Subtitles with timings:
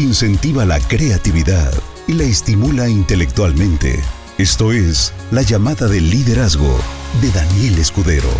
[0.00, 1.72] incentiva la creatividad
[2.08, 4.00] y la estimula intelectualmente.
[4.38, 6.74] Esto es La llamada del liderazgo
[7.20, 8.30] de Daniel Escudero.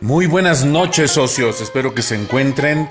[0.00, 2.90] Muy buenas noches socios, espero que se encuentren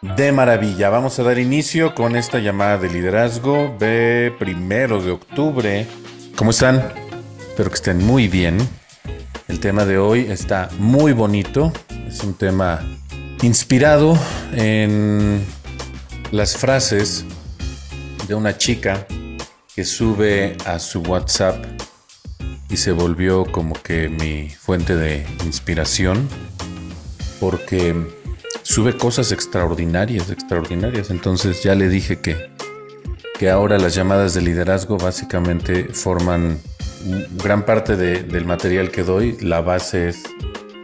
[0.00, 0.90] de maravilla.
[0.90, 5.86] Vamos a dar inicio con esta llamada de liderazgo de primero de octubre.
[6.36, 6.92] ¿Cómo están?
[7.48, 8.58] Espero que estén muy bien.
[9.48, 11.72] El tema de hoy está muy bonito.
[12.06, 12.86] Es un tema
[13.42, 14.18] inspirado
[14.52, 15.42] en
[16.32, 17.24] las frases
[18.28, 19.06] de una chica
[19.74, 21.64] que sube a su WhatsApp
[22.68, 26.28] y se volvió como que mi fuente de inspiración
[27.40, 27.94] porque
[28.62, 31.08] sube cosas extraordinarias, extraordinarias.
[31.08, 32.50] Entonces ya le dije que,
[33.38, 36.58] que ahora las llamadas de liderazgo básicamente forman
[37.44, 39.36] gran parte del material que doy.
[39.40, 40.22] La base es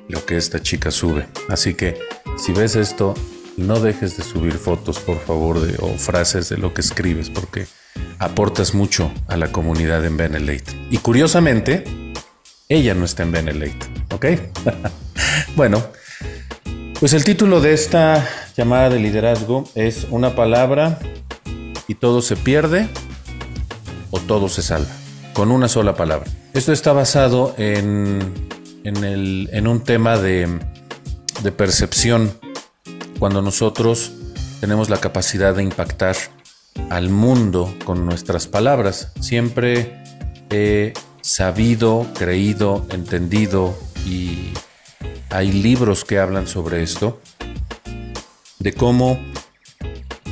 [0.08, 1.26] lo que esta chica sube.
[1.48, 1.98] Así que
[2.36, 3.14] si ves esto,
[3.56, 7.66] no dejes de subir fotos, por favor, o frases de lo que escribes, porque
[8.18, 10.72] aportas mucho a la comunidad en Benelete.
[10.90, 11.84] Y curiosamente,
[12.68, 14.26] ella no está en Benelete, ¿ok?
[15.56, 15.82] bueno,
[17.00, 20.98] pues el título de esta llamada de liderazgo es una palabra
[21.88, 22.88] y todo se pierde
[24.10, 24.90] o todo se salva,
[25.32, 26.30] con una sola palabra.
[26.54, 28.48] Esto está basado en,
[28.84, 30.60] en, un tema de,
[31.42, 32.32] de percepción,
[33.18, 34.12] cuando nosotros
[34.60, 36.16] tenemos la capacidad de impactar
[36.90, 39.12] al mundo con nuestras palabras.
[39.20, 40.02] Siempre
[40.50, 44.52] he sabido, creído, entendido y
[45.30, 47.20] hay libros que hablan sobre esto,
[48.58, 49.18] de cómo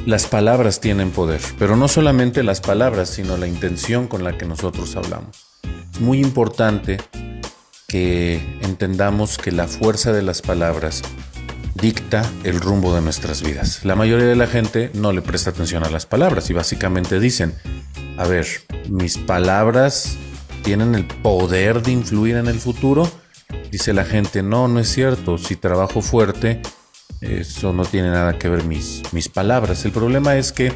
[0.06, 4.46] las palabras tienen poder, pero no solamente las palabras, sino la intención con la que
[4.46, 5.46] nosotros hablamos.
[6.00, 6.98] Muy importante
[7.86, 11.02] que entendamos que la fuerza de las palabras
[11.74, 13.84] dicta el rumbo de nuestras vidas.
[13.84, 17.54] La mayoría de la gente no le presta atención a las palabras y básicamente dicen,
[18.16, 18.46] a ver,
[18.88, 20.16] mis palabras
[20.62, 23.10] tienen el poder de influir en el futuro
[23.70, 26.60] Dice la gente, no, no es cierto, si trabajo fuerte,
[27.20, 29.84] eso no tiene nada que ver mis, mis palabras.
[29.84, 30.72] El problema es que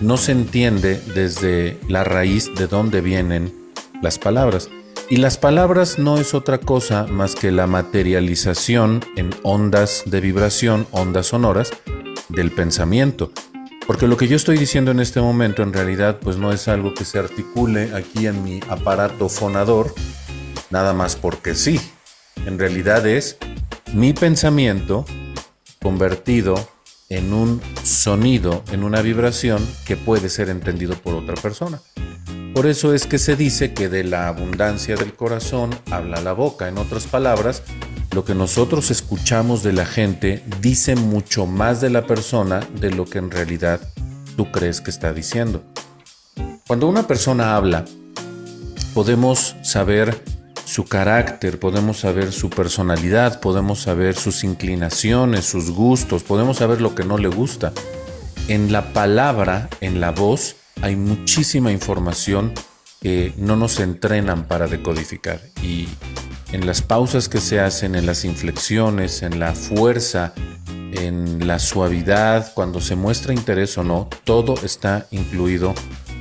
[0.00, 3.52] no se entiende desde la raíz de dónde vienen
[4.02, 4.68] las palabras.
[5.10, 10.86] Y las palabras no es otra cosa más que la materialización en ondas de vibración,
[10.90, 11.70] ondas sonoras,
[12.30, 13.30] del pensamiento.
[13.86, 16.94] Porque lo que yo estoy diciendo en este momento en realidad pues no es algo
[16.94, 19.92] que se articule aquí en mi aparato fonador,
[20.70, 21.80] nada más porque sí.
[22.46, 23.36] En realidad es
[23.92, 25.04] mi pensamiento
[25.82, 26.54] convertido
[27.08, 31.80] en un sonido, en una vibración que puede ser entendido por otra persona.
[32.54, 36.68] Por eso es que se dice que de la abundancia del corazón habla la boca.
[36.68, 37.62] En otras palabras,
[38.12, 43.06] lo que nosotros escuchamos de la gente dice mucho más de la persona de lo
[43.06, 43.80] que en realidad
[44.36, 45.62] tú crees que está diciendo.
[46.66, 47.84] Cuando una persona habla,
[48.94, 50.22] podemos saber
[50.72, 56.94] su carácter, podemos saber su personalidad, podemos saber sus inclinaciones, sus gustos, podemos saber lo
[56.94, 57.72] que no le gusta.
[58.48, 62.54] En la palabra, en la voz, hay muchísima información
[63.02, 65.42] que no nos entrenan para decodificar.
[65.62, 65.88] Y
[66.52, 70.32] en las pausas que se hacen, en las inflexiones, en la fuerza,
[70.94, 75.74] en la suavidad, cuando se muestra interés o no, todo está incluido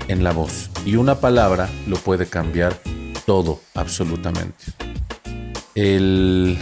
[0.09, 0.69] en la voz.
[0.85, 2.78] Y una palabra lo puede cambiar
[3.26, 4.66] todo, absolutamente.
[5.76, 6.58] El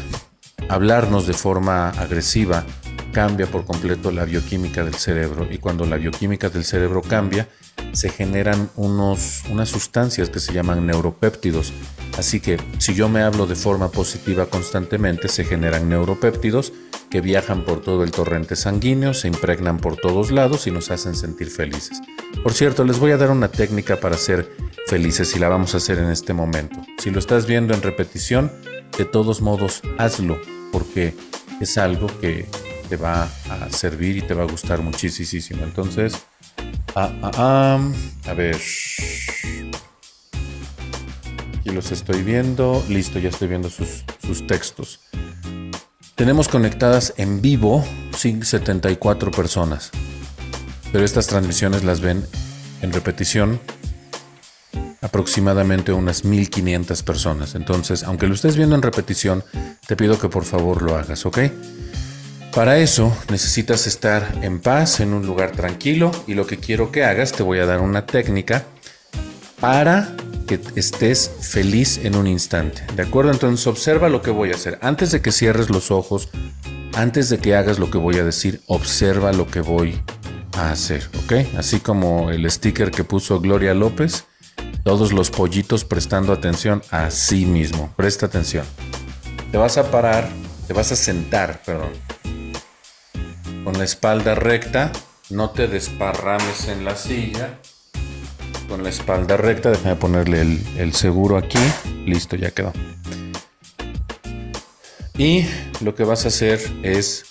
[0.69, 2.65] hablarnos de forma agresiva
[3.11, 7.47] cambia por completo la bioquímica del cerebro y cuando la bioquímica del cerebro cambia,
[7.91, 11.73] se generan unos, unas sustancias que se llaman neuropéptidos.
[12.17, 16.73] Así que si yo me hablo de forma positiva constantemente, se generan neuropéptidos
[17.09, 21.15] que viajan por todo el torrente sanguíneo, se impregnan por todos lados y nos hacen
[21.15, 21.99] sentir felices.
[22.43, 24.49] Por cierto, les voy a dar una técnica para ser
[24.89, 26.81] felices y la vamos a hacer en este momento.
[26.97, 28.51] Si lo estás viendo en repetición,
[28.97, 30.41] de todos modos hazlo
[30.71, 31.13] porque
[31.61, 32.47] es algo que
[32.89, 35.63] te va a servir y te va a gustar muchísimo.
[35.63, 36.17] Entonces,
[36.95, 37.91] ah, ah, ah,
[38.25, 38.57] a ver.
[41.59, 42.83] Aquí los estoy viendo.
[42.89, 45.01] Listo, ya estoy viendo sus, sus textos.
[46.15, 47.85] Tenemos conectadas en vivo
[48.15, 49.91] 74 personas.
[50.91, 52.25] Pero estas transmisiones las ven
[52.81, 53.59] en repetición
[55.01, 57.55] aproximadamente unas 1500 personas.
[57.55, 59.43] Entonces, aunque lo estés viendo en repetición,
[59.87, 61.39] te pido que por favor lo hagas, ¿ok?
[62.53, 67.03] Para eso necesitas estar en paz, en un lugar tranquilo y lo que quiero que
[67.03, 68.65] hagas, te voy a dar una técnica
[69.59, 70.15] para
[70.47, 72.83] que estés feliz en un instante.
[72.95, 73.31] ¿De acuerdo?
[73.31, 74.79] Entonces observa lo que voy a hacer.
[74.81, 76.29] Antes de que cierres los ojos,
[76.95, 80.01] antes de que hagas lo que voy a decir, observa lo que voy
[80.53, 81.55] a hacer, ¿ok?
[81.57, 84.25] Así como el sticker que puso Gloria López,
[84.89, 87.93] todos los pollitos prestando atención a sí mismo.
[87.95, 88.65] Presta atención.
[89.51, 90.27] Te vas a parar,
[90.65, 91.91] te vas a sentar, perdón.
[93.63, 94.91] Con la espalda recta,
[95.29, 97.59] no te desparrames en la silla.
[98.67, 101.59] Con la espalda recta, déjame ponerle el, el seguro aquí.
[102.07, 102.73] Listo, ya quedó.
[105.19, 105.45] Y
[105.81, 107.25] lo que vas a hacer es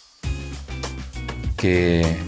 [1.56, 2.27] que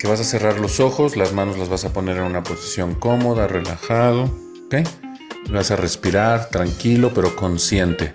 [0.00, 2.94] que vas a cerrar los ojos, las manos las vas a poner en una posición
[2.94, 4.76] cómoda, relajado, ¿ok?
[5.50, 8.14] Vas a respirar tranquilo pero consciente.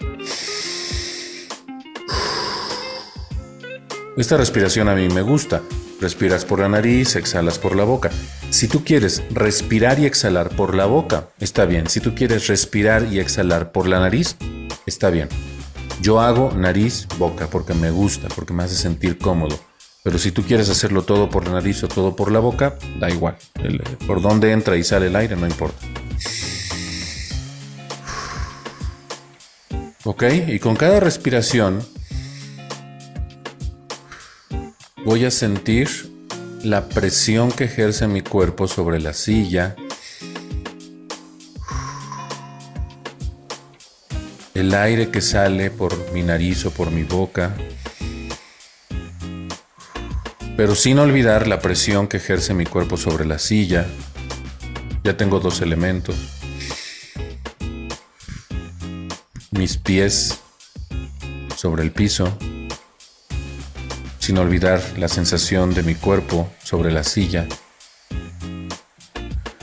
[4.18, 5.62] Esta respiración a mí me gusta.
[6.02, 8.10] Respiras por la nariz, exhalas por la boca.
[8.50, 11.88] Si tú quieres respirar y exhalar por la boca, está bien.
[11.88, 14.38] Si tú quieres respirar y exhalar por la nariz,
[14.88, 15.30] está bien.
[16.02, 19.60] Yo hago nariz, boca porque me gusta, porque me hace sentir cómodo.
[20.06, 23.10] Pero si tú quieres hacerlo todo por la nariz o todo por la boca, da
[23.10, 23.38] igual.
[24.06, 25.84] por dónde entra y sale el aire no importa.
[30.04, 31.84] Ok, y con cada respiración
[35.04, 35.90] voy a sentir
[36.64, 39.76] la presión que ejerce mi cuerpo sobre la silla,
[44.54, 47.56] el aire que sale por mi nariz o por mi boca,
[50.58, 53.86] pero sin olvidar la presión que ejerce mi cuerpo sobre la silla.
[55.04, 56.16] Ya tengo dos elementos.
[59.52, 60.40] Mis pies
[61.56, 62.38] sobre el piso,
[64.20, 67.48] sin olvidar la sensación de mi cuerpo sobre la silla,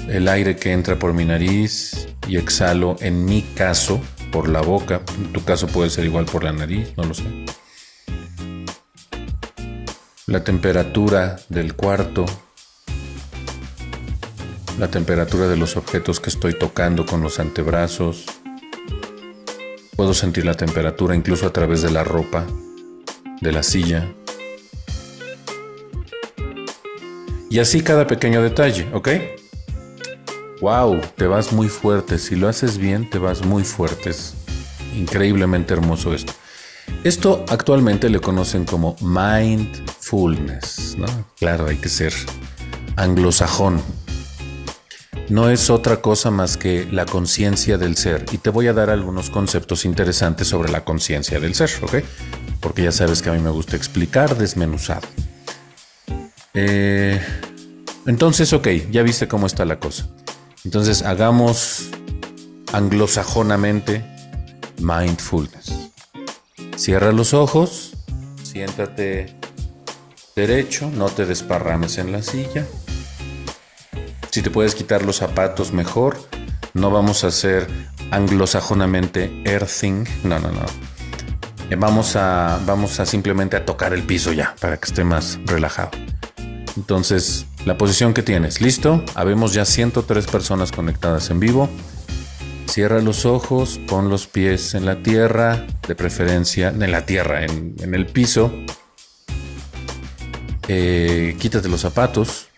[0.08, 4.00] el aire que entra por mi nariz y exhalo en mi caso
[4.30, 7.41] por la boca, en tu caso puede ser igual por la nariz, no lo sé
[10.32, 12.24] la temperatura del cuarto,
[14.78, 18.24] la temperatura de los objetos que estoy tocando con los antebrazos.
[19.94, 22.46] Puedo sentir la temperatura incluso a través de la ropa,
[23.42, 24.10] de la silla.
[27.50, 29.08] Y así cada pequeño detalle, ¿ok?
[30.62, 32.18] Wow, te vas muy fuerte.
[32.18, 34.12] Si lo haces bien, te vas muy fuerte.
[34.96, 36.32] Increíblemente hermoso esto.
[37.04, 38.96] Esto actualmente le conocen como
[40.12, 41.06] mindfulness, ¿no?
[41.38, 42.12] Claro, hay que ser
[42.96, 43.82] anglosajón.
[45.28, 48.26] No es otra cosa más que la conciencia del ser.
[48.32, 51.96] Y te voy a dar algunos conceptos interesantes sobre la conciencia del ser, ¿ok?
[52.60, 55.08] Porque ya sabes que a mí me gusta explicar desmenuzado.
[56.54, 57.20] Eh,
[58.06, 60.08] entonces, ok, ya viste cómo está la cosa.
[60.64, 61.88] Entonces, hagamos
[62.72, 64.04] anglosajonamente
[64.78, 65.90] mindfulness.
[66.76, 67.92] Cierra los ojos,
[68.42, 69.41] siéntate
[70.34, 72.66] derecho, no te desparrames en la silla.
[74.30, 76.16] Si te puedes quitar los zapatos, mejor.
[76.74, 77.66] No vamos a hacer
[78.10, 80.04] anglosajonamente earthing.
[80.24, 80.64] No, no, no.
[81.70, 85.38] Eh, vamos a, vamos a simplemente a tocar el piso ya, para que esté más
[85.44, 85.90] relajado.
[86.76, 89.04] Entonces, la posición que tienes, ¿listo?
[89.14, 91.68] Habemos ya 103 personas conectadas en vivo.
[92.66, 97.94] Cierra los ojos, pon los pies en la tierra, de preferencia en la tierra, en,
[97.94, 98.52] el piso.
[100.74, 102.48] Eh, quítate los zapatos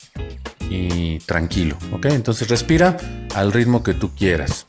[0.71, 2.06] y tranquilo, ¿ok?
[2.06, 2.97] Entonces respira
[3.35, 4.68] al ritmo que tú quieras.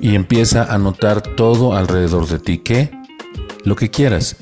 [0.00, 2.92] Y empieza a notar todo alrededor de ti, ¿qué?
[3.64, 4.36] Lo que quieras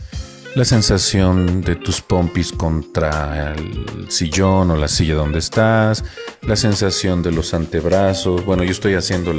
[0.56, 6.02] la sensación de tus pompis contra el sillón o la silla donde estás,
[6.40, 8.42] la sensación de los antebrazos.
[8.46, 9.34] Bueno, yo estoy haciendo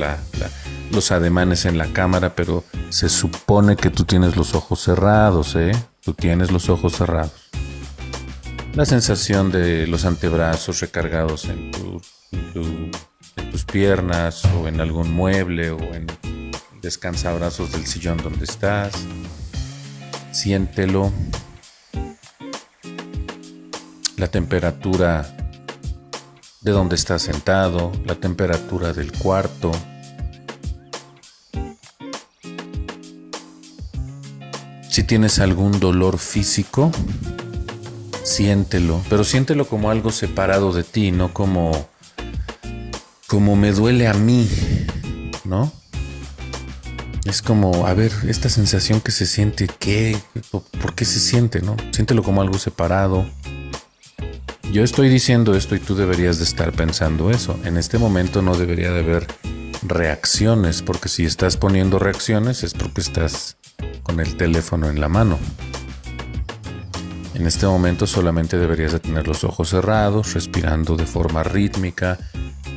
[0.91, 5.71] los ademanes en la cámara, pero se supone que tú tienes los ojos cerrados, ¿eh?
[6.01, 7.50] Tú tienes los ojos cerrados.
[8.75, 11.71] La sensación de los antebrazos recargados en,
[12.31, 16.05] en tus piernas o en algún mueble o en
[16.83, 18.93] descansabrazos del sillón donde estás
[20.38, 21.12] siéntelo.
[24.17, 25.25] La temperatura
[26.62, 29.72] de donde estás sentado, la temperatura del cuarto.
[34.89, 36.91] Si tienes algún dolor físico,
[38.24, 41.88] siéntelo, pero siéntelo como algo separado de ti, no como
[43.27, 44.48] como me duele a mí,
[45.44, 45.72] ¿no?
[47.27, 50.17] Es como, a ver, esta sensación que se siente, ¿qué?
[50.50, 51.75] ¿Por qué se siente, no?
[51.91, 53.25] Siéntelo como algo separado.
[54.72, 57.60] Yo estoy diciendo esto y tú deberías de estar pensando eso.
[57.65, 59.27] En este momento no debería de haber
[59.81, 63.57] reacciones, porque si estás poniendo reacciones es porque estás
[64.03, 65.38] con el teléfono en la mano.
[67.34, 72.17] En este momento solamente deberías de tener los ojos cerrados, respirando de forma rítmica,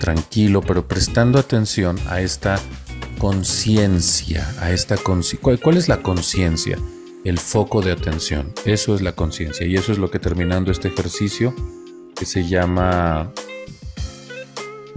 [0.00, 2.58] tranquilo, pero prestando atención a esta
[3.20, 6.78] conciencia, a esta ¿Cuál, ¿Cuál es la conciencia?
[7.22, 8.54] El foco de atención.
[8.64, 11.54] Eso es la conciencia y eso es lo que terminando este ejercicio
[12.16, 13.30] que se llama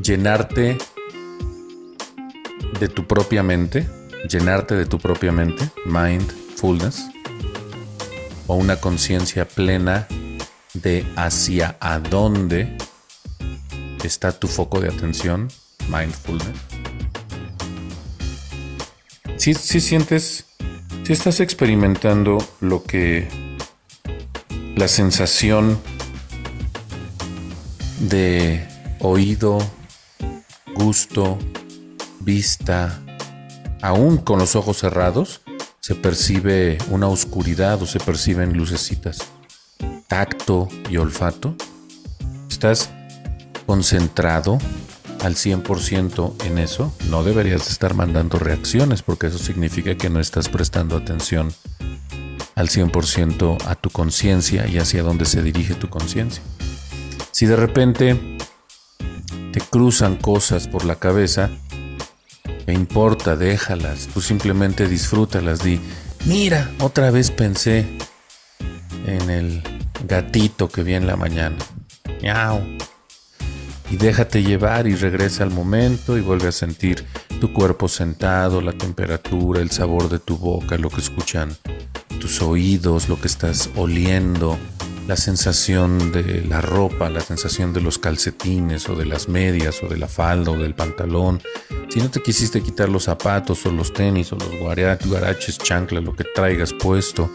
[0.01, 0.77] llenarte
[2.79, 3.89] de tu propia mente,
[4.29, 7.03] llenarte de tu propia mente, mindfulness,
[8.47, 10.07] o una conciencia plena
[10.73, 12.77] de hacia a dónde
[14.01, 15.49] está tu foco de atención,
[15.89, 16.72] mindfulness.
[19.43, 20.45] Si, si sientes,
[21.03, 23.27] si estás experimentando lo que
[24.77, 25.77] la sensación
[27.99, 28.65] de
[29.01, 29.57] oído,
[30.75, 31.37] gusto,
[32.21, 33.01] vista,
[33.81, 35.41] aún con los ojos cerrados,
[35.81, 39.17] se percibe una oscuridad o se perciben lucecitas.
[40.07, 41.53] Tacto y olfato.
[42.49, 42.91] Estás
[43.65, 44.57] concentrado
[45.23, 46.93] al 100% en eso.
[47.09, 51.53] No deberías estar mandando reacciones porque eso significa que no estás prestando atención
[52.55, 56.43] al 100% a tu conciencia y hacia dónde se dirige tu conciencia.
[57.31, 58.37] Si de repente
[59.51, 61.49] te cruzan cosas por la cabeza,
[62.67, 65.79] me importa, déjalas, tú simplemente disfrútalas, di,
[66.25, 67.85] mira, otra vez pensé
[69.05, 69.63] en el
[70.07, 71.57] gatito que vi en la mañana.
[72.21, 72.61] Miau.
[73.93, 77.05] Y déjate llevar y regresa al momento y vuelve a sentir
[77.39, 81.55] tu cuerpo sentado, la temperatura, el sabor de tu boca, lo que escuchan
[82.19, 84.57] tus oídos, lo que estás oliendo,
[85.07, 89.87] la sensación de la ropa, la sensación de los calcetines o de las medias o
[89.87, 91.39] de la falda o del pantalón.
[91.89, 96.15] Si no te quisiste quitar los zapatos o los tenis o los guaraches, chanclas, lo
[96.15, 97.29] que traigas puesto,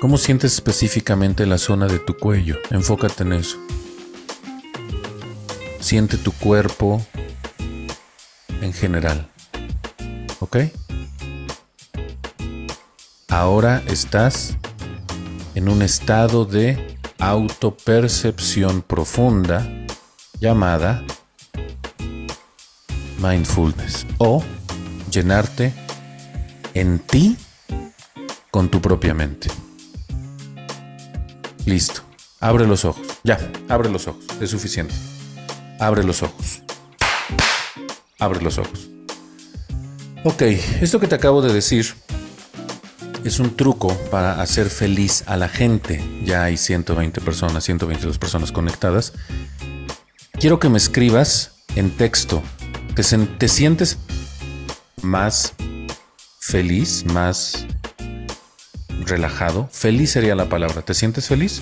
[0.00, 2.58] ¿cómo sientes específicamente la zona de tu cuello?
[2.70, 3.58] Enfócate en eso.
[5.82, 7.04] Siente tu cuerpo
[8.60, 9.28] en general.
[10.38, 10.58] ¿Ok?
[13.28, 14.56] Ahora estás
[15.56, 19.68] en un estado de autopercepción profunda
[20.38, 21.04] llamada
[23.18, 24.42] mindfulness o
[25.10, 25.74] llenarte
[26.74, 27.36] en ti
[28.52, 29.48] con tu propia mente.
[31.66, 32.02] Listo.
[32.38, 33.06] Abre los ojos.
[33.24, 34.24] Ya, abre los ojos.
[34.40, 34.94] Es suficiente.
[35.82, 36.62] Abre los ojos.
[38.20, 38.88] Abre los ojos.
[40.22, 40.42] Ok,
[40.80, 41.92] esto que te acabo de decir
[43.24, 46.00] es un truco para hacer feliz a la gente.
[46.24, 49.12] Ya hay 120 personas, 122 personas conectadas.
[50.38, 52.44] Quiero que me escribas en texto.
[52.94, 53.98] ¿Te, te sientes
[55.02, 55.54] más
[56.38, 57.66] feliz, más
[59.04, 59.68] relajado?
[59.72, 60.82] Feliz sería la palabra.
[60.82, 61.60] ¿Te sientes feliz?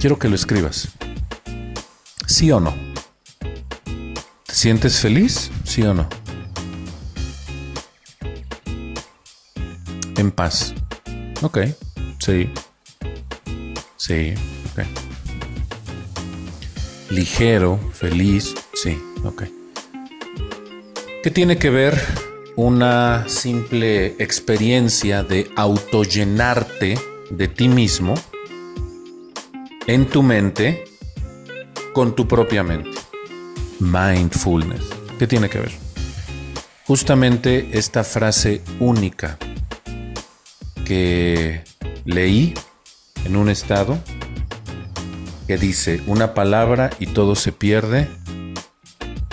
[0.00, 0.88] Quiero que lo escribas.
[2.26, 2.74] ¿Sí o no?
[4.46, 5.50] ¿Te sientes feliz?
[5.64, 6.08] ¿Sí o no?
[10.16, 10.72] En paz.
[11.42, 11.58] Ok,
[12.18, 12.50] sí.
[13.98, 14.32] Sí,
[14.72, 14.86] ok.
[17.10, 19.42] Ligero, feliz, sí, ok.
[21.22, 22.00] ¿Qué tiene que ver
[22.56, 28.14] una simple experiencia de autollenarte de ti mismo
[29.90, 30.84] en tu mente
[31.92, 32.96] con tu propia mente?
[33.80, 34.84] Mindfulness.
[35.18, 35.72] ¿Qué tiene que ver?
[36.86, 39.36] Justamente esta frase única
[40.84, 41.64] que
[42.04, 42.54] leí
[43.24, 43.98] en un estado
[45.48, 48.08] que dice una palabra y todo se pierde,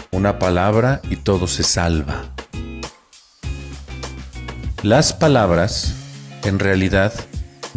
[0.09, 2.33] una palabra y todo se salva.
[4.81, 5.93] Las palabras
[6.43, 7.13] en realidad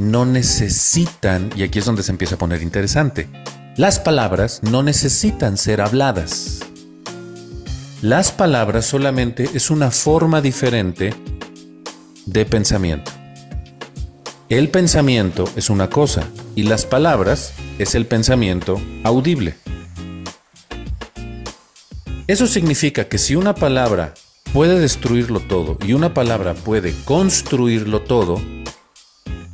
[0.00, 3.28] no necesitan, y aquí es donde se empieza a poner interesante,
[3.76, 6.60] las palabras no necesitan ser habladas.
[8.00, 11.14] Las palabras solamente es una forma diferente
[12.24, 13.12] de pensamiento.
[14.48, 16.26] El pensamiento es una cosa
[16.56, 19.54] y las palabras es el pensamiento audible.
[22.26, 24.14] Eso significa que si una palabra
[24.54, 28.40] puede destruirlo todo y una palabra puede construirlo todo,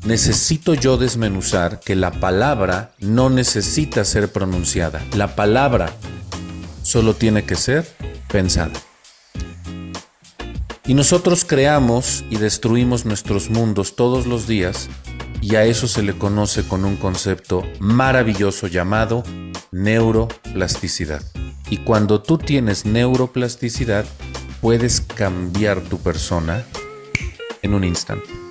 [0.06, 5.02] necesito yo desmenuzar que la palabra no necesita ser pronunciada.
[5.16, 5.92] La palabra
[6.82, 7.86] solo tiene que ser
[8.28, 8.72] pensada.
[10.86, 14.88] Y nosotros creamos y destruimos nuestros mundos todos los días
[15.40, 19.24] y a eso se le conoce con un concepto maravilloso llamado
[19.72, 21.22] neuroplasticidad.
[21.68, 24.04] Y cuando tú tienes neuroplasticidad,
[24.60, 26.64] puedes cambiar tu persona
[27.62, 28.45] en un instante.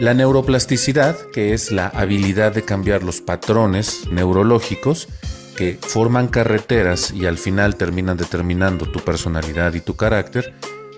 [0.00, 5.08] La neuroplasticidad, que es la habilidad de cambiar los patrones neurológicos
[5.56, 10.52] que forman carreteras y al final terminan determinando tu personalidad y tu carácter,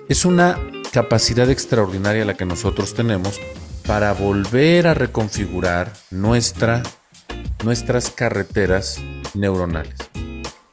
[0.08, 0.58] es una
[0.92, 3.38] capacidad extraordinaria la que nosotros tenemos
[3.86, 6.82] para volver a reconfigurar nuestra,
[7.64, 8.98] nuestras carreteras
[9.34, 9.98] neuronales.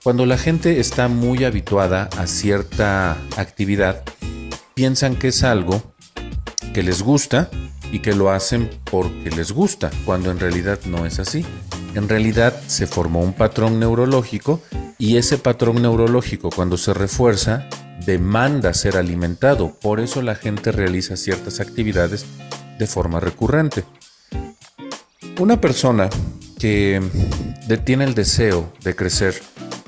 [0.01, 4.03] Cuando la gente está muy habituada a cierta actividad,
[4.75, 5.93] piensan que es algo
[6.73, 7.49] que les gusta
[7.93, 11.45] y que lo hacen porque les gusta, cuando en realidad no es así.
[11.93, 14.61] En realidad se formó un patrón neurológico
[14.97, 17.69] y ese patrón neurológico cuando se refuerza
[18.03, 19.75] demanda ser alimentado.
[19.79, 22.25] Por eso la gente realiza ciertas actividades
[22.79, 23.83] de forma recurrente.
[25.39, 26.09] Una persona
[26.57, 26.99] que
[27.67, 29.39] detiene el deseo de crecer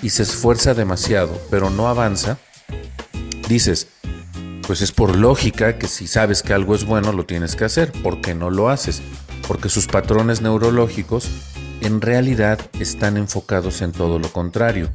[0.04, 2.38] y se esfuerza demasiado, pero no avanza,
[3.50, 3.88] dices,
[4.68, 7.92] pues es por lógica que si sabes que algo es bueno lo tienes que hacer.
[7.92, 9.02] ¿Por qué no lo haces?
[9.48, 11.30] Porque sus patrones neurológicos
[11.82, 14.90] en realidad están enfocados en todo lo contrario,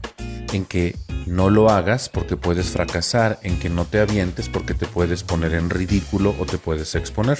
[0.52, 0.96] en que
[1.26, 5.54] no lo hagas porque puedes fracasar, en que no te avientes porque te puedes poner
[5.54, 7.38] en ridículo o te puedes exponer.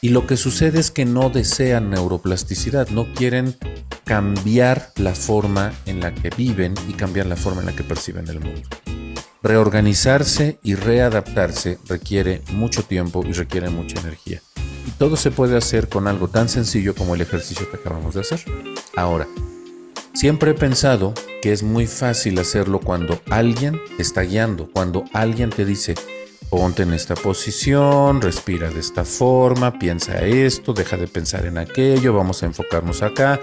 [0.00, 3.56] Y lo que sucede es que no desean neuroplasticidad, no quieren
[4.04, 8.28] cambiar la forma en la que viven y cambiar la forma en la que perciben
[8.28, 8.68] el mundo.
[9.42, 14.42] Reorganizarse y readaptarse requiere mucho tiempo y requiere mucha energía.
[14.86, 18.22] Y todo se puede hacer con algo tan sencillo como el ejercicio que acabamos de
[18.22, 18.40] hacer.
[18.96, 19.28] Ahora,
[20.12, 25.64] siempre he pensado que es muy fácil hacerlo cuando alguien está guiando, cuando alguien te
[25.64, 25.94] dice,
[26.50, 32.12] ponte en esta posición, respira de esta forma, piensa esto, deja de pensar en aquello,
[32.12, 33.38] vamos a enfocarnos acá,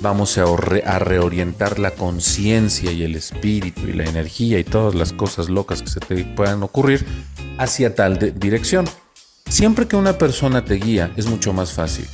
[0.00, 0.44] vamos a,
[0.98, 5.88] reorientar la conciencia y el espíritu y la energía y todas las cosas locas que
[5.88, 7.06] se te puedan ocurrir
[7.58, 8.86] hacia tal dirección.
[9.48, 12.06] Siempre que una persona te guía es mucho más fácil.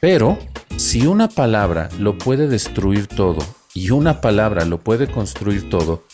[0.00, 0.38] Pero
[0.76, 3.38] si una palabra lo puede destruir todo
[3.72, 6.04] y una palabra lo puede construir todo,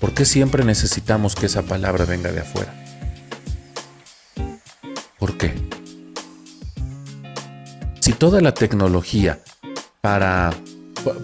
[0.00, 2.74] ¿por qué siempre necesitamos que esa palabra venga de afuera?
[5.18, 5.54] ¿Por qué?
[8.00, 9.40] Si toda la tecnología
[10.00, 10.54] para...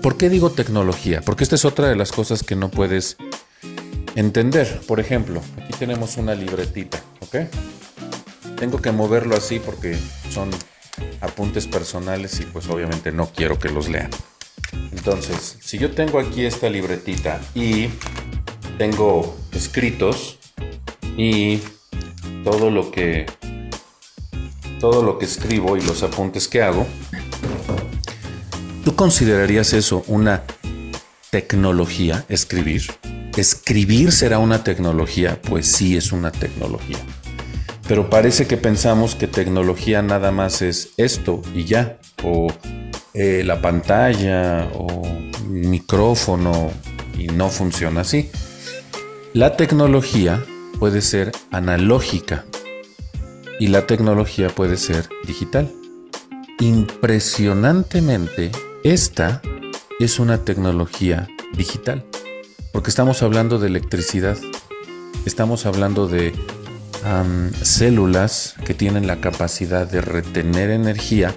[0.03, 1.21] ¿Por qué digo tecnología?
[1.21, 3.17] Porque esta es otra de las cosas que no puedes
[4.15, 4.81] entender.
[4.87, 7.37] Por ejemplo, aquí tenemos una libretita, ¿ok?
[8.57, 9.99] Tengo que moverlo así porque
[10.31, 10.51] son
[11.21, 14.11] apuntes personales y pues obviamente no quiero que los lean.
[14.93, 17.89] Entonces, si yo tengo aquí esta libretita y
[18.79, 20.39] tengo escritos
[21.17, 21.61] y
[22.43, 23.27] todo lo que
[24.81, 26.87] todo lo que escribo y los apuntes que hago,
[28.85, 30.43] ¿tú considerarías eso una
[31.31, 32.83] tecnología, escribir?
[33.37, 35.41] ¿Escribir será una tecnología?
[35.43, 36.99] Pues sí es una tecnología.
[37.89, 42.47] Pero parece que pensamos que tecnología nada más es esto y ya, o
[43.15, 45.03] eh, la pantalla, o
[45.49, 46.71] micrófono,
[47.19, 48.31] y no funciona así.
[49.33, 50.45] La tecnología
[50.79, 52.45] puede ser analógica
[53.59, 55.71] y la tecnología puede ser digital.
[56.61, 58.51] Impresionantemente,
[58.85, 59.41] esta
[59.99, 62.05] es una tecnología digital,
[62.71, 64.37] porque estamos hablando de electricidad,
[65.25, 66.35] estamos hablando de
[67.63, 71.35] células que tienen la capacidad de retener energía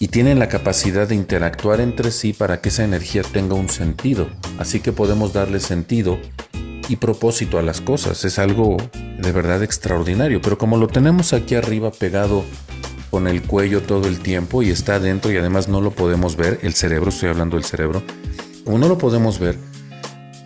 [0.00, 4.28] y tienen la capacidad de interactuar entre sí para que esa energía tenga un sentido.
[4.58, 6.18] Así que podemos darle sentido
[6.88, 8.24] y propósito a las cosas.
[8.24, 8.76] Es algo
[9.18, 10.40] de verdad extraordinario.
[10.40, 12.44] Pero como lo tenemos aquí arriba pegado
[13.14, 16.58] con el cuello todo el tiempo y está adentro y además no lo podemos ver,
[16.62, 18.02] el cerebro, estoy hablando del cerebro,
[18.64, 19.56] como no lo podemos ver,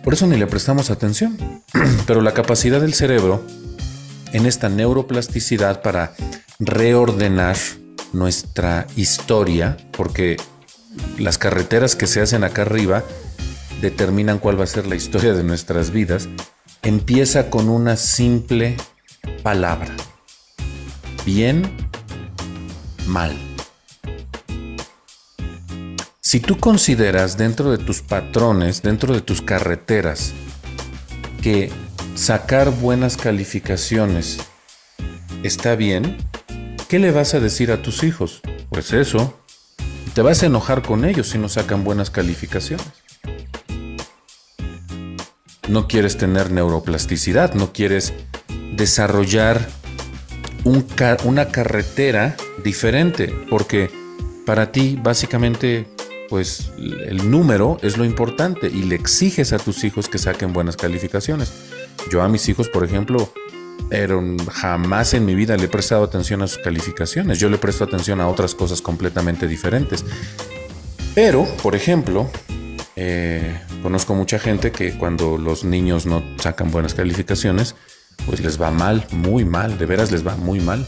[0.03, 1.35] por eso ni le prestamos atención.
[2.05, 3.43] Pero la capacidad del cerebro
[4.33, 6.13] en esta neuroplasticidad para
[6.59, 7.57] reordenar
[8.13, 10.37] nuestra historia, porque
[11.17, 13.03] las carreteras que se hacen acá arriba
[13.81, 16.29] determinan cuál va a ser la historia de nuestras vidas,
[16.83, 18.77] empieza con una simple
[19.41, 19.95] palabra.
[21.25, 21.88] Bien,
[23.07, 23.35] mal.
[26.21, 30.33] Si tú consideras dentro de tus patrones, dentro de tus carreteras,
[31.41, 31.71] que
[32.15, 34.39] sacar buenas calificaciones
[35.43, 36.17] está bien,
[36.87, 38.41] ¿qué le vas a decir a tus hijos?
[38.69, 39.39] Pues eso.
[40.13, 42.85] Te vas a enojar con ellos si no sacan buenas calificaciones.
[45.69, 48.13] no quieres tener neuroplasticidad, no quieres
[48.73, 49.69] desarrollar
[50.63, 53.89] una carretera diferente, porque
[54.45, 55.87] para ti básicamente
[56.29, 60.77] pues el número es lo importante y le exiges a tus hijos que saquen buenas
[60.77, 61.51] calificaciones.
[62.11, 63.33] Yo a mis hijos, por ejemplo,
[64.51, 67.39] jamás en mi vida le he prestado atención a sus calificaciones.
[67.39, 70.05] Yo le presto atención a otras cosas completamente diferentes.
[71.15, 72.29] Pero, por ejemplo,
[72.95, 77.75] eh, conozco mucha gente que cuando los niños no sacan buenas calificaciones,
[78.25, 80.85] pues les va mal, muy mal, de veras les va muy mal.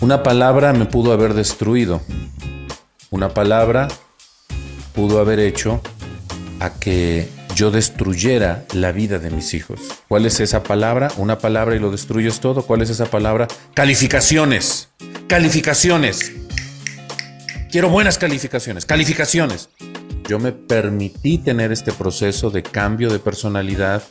[0.00, 2.00] Una palabra me pudo haber destruido,
[3.10, 3.88] una palabra
[4.94, 5.80] pudo haber hecho
[6.60, 9.80] a que yo destruyera la vida de mis hijos.
[10.08, 11.08] ¿Cuál es esa palabra?
[11.16, 12.62] Una palabra y lo destruyes todo.
[12.62, 13.48] ¿Cuál es esa palabra?
[13.74, 14.88] Calificaciones.
[15.26, 16.32] Calificaciones.
[17.70, 18.86] Quiero buenas calificaciones.
[18.86, 19.68] Calificaciones.
[20.28, 24.02] Yo me permití tener este proceso de cambio de personalidad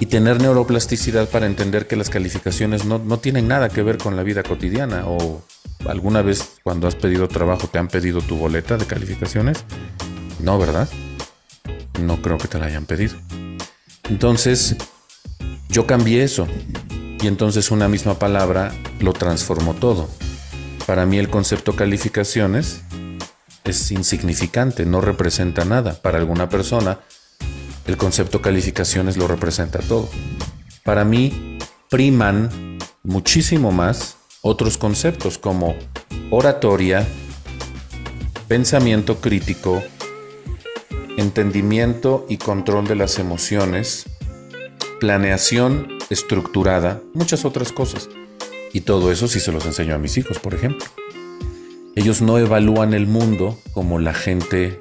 [0.00, 4.16] y tener neuroplasticidad para entender que las calificaciones no, no tienen nada que ver con
[4.16, 5.42] la vida cotidiana o
[5.86, 9.64] ¿Alguna vez cuando has pedido trabajo te han pedido tu boleta de calificaciones?
[10.38, 10.88] No, ¿verdad?
[12.00, 13.16] No creo que te la hayan pedido.
[14.08, 14.76] Entonces,
[15.68, 16.46] yo cambié eso.
[17.20, 20.08] Y entonces una misma palabra lo transformó todo.
[20.86, 22.82] Para mí el concepto calificaciones
[23.64, 26.00] es insignificante, no representa nada.
[26.00, 27.00] Para alguna persona,
[27.90, 30.08] el concepto calificaciones lo representa todo.
[30.84, 35.74] Para mí, priman muchísimo más otros conceptos como
[36.30, 37.04] oratoria,
[38.46, 39.82] pensamiento crítico,
[41.16, 44.06] entendimiento y control de las emociones,
[45.00, 48.08] planeación estructurada, muchas otras cosas.
[48.72, 50.86] Y todo eso sí se los enseño a mis hijos, por ejemplo.
[51.96, 54.80] Ellos no evalúan el mundo como la gente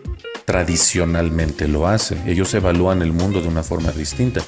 [0.50, 2.18] tradicionalmente lo hace.
[2.26, 4.42] Ellos evalúan el mundo de una forma distinta.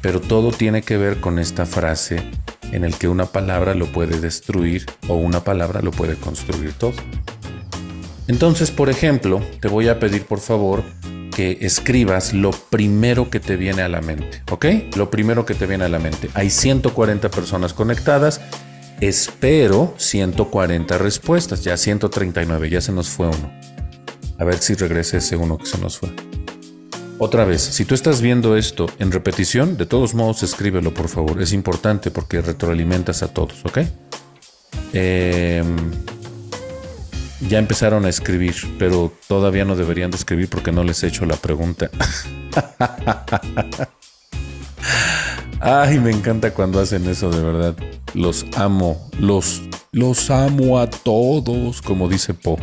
[0.00, 2.22] Pero todo tiene que ver con esta frase
[2.70, 6.92] en el que una palabra lo puede destruir o una palabra lo puede construir todo.
[8.28, 10.84] Entonces, por ejemplo, te voy a pedir por favor
[11.34, 14.94] que escribas lo primero que te viene a la mente, ¿ok?
[14.94, 16.30] Lo primero que te viene a la mente.
[16.34, 18.40] Hay 140 personas conectadas,
[19.00, 23.81] espero 140 respuestas, ya 139, ya se nos fue uno.
[24.38, 26.10] A ver si regresa ese uno que se nos fue.
[27.18, 31.40] Otra vez, si tú estás viendo esto en repetición, de todos modos escríbelo por favor.
[31.40, 33.78] Es importante porque retroalimentas a todos, ¿ok?
[34.92, 35.76] Em,
[37.48, 41.24] ya empezaron a escribir, pero todavía no deberían de escribir porque no les he hecho
[41.24, 41.90] la pregunta.
[45.60, 47.76] Ay, me encanta cuando hacen eso, de verdad.
[48.14, 52.58] Los amo, los, los amo a todos, como dice Po.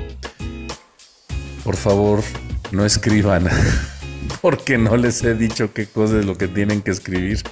[1.70, 2.24] Por favor,
[2.72, 3.48] no escriban.
[4.42, 7.44] porque no les he dicho qué cosa es lo que tienen que escribir.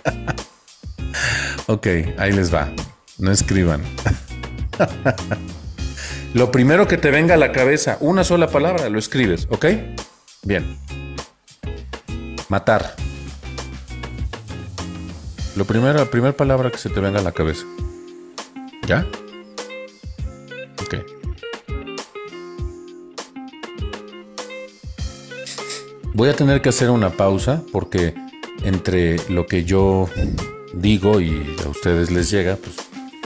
[1.68, 2.68] ok, ahí les va.
[3.20, 3.84] No escriban.
[6.34, 9.66] lo primero que te venga a la cabeza, una sola palabra, lo escribes, ¿ok?
[10.42, 10.80] Bien.
[12.50, 12.96] Matar.
[15.56, 17.66] Lo primero, la primera palabra que se te venga a la cabeza.
[18.88, 19.06] ¿Ya?
[26.18, 28.16] Voy a tener que hacer una pausa porque
[28.64, 30.10] entre lo que yo
[30.74, 32.76] digo y a ustedes les llega, pues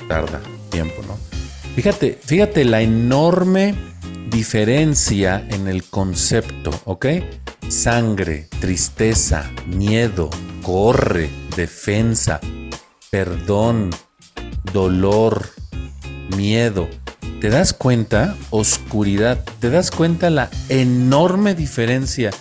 [0.09, 1.17] tarda tiempo, ¿no?
[1.73, 3.75] Fíjate, fíjate la enorme
[4.29, 7.05] diferencia en el concepto, ¿ok?
[7.69, 10.29] Sangre, tristeza, miedo,
[10.61, 12.41] corre, defensa,
[13.09, 13.91] perdón,
[14.73, 15.45] dolor,
[16.35, 16.89] miedo.
[17.39, 18.35] ¿Te das cuenta?
[18.49, 19.45] Oscuridad.
[19.61, 22.31] ¿Te das cuenta la enorme diferencia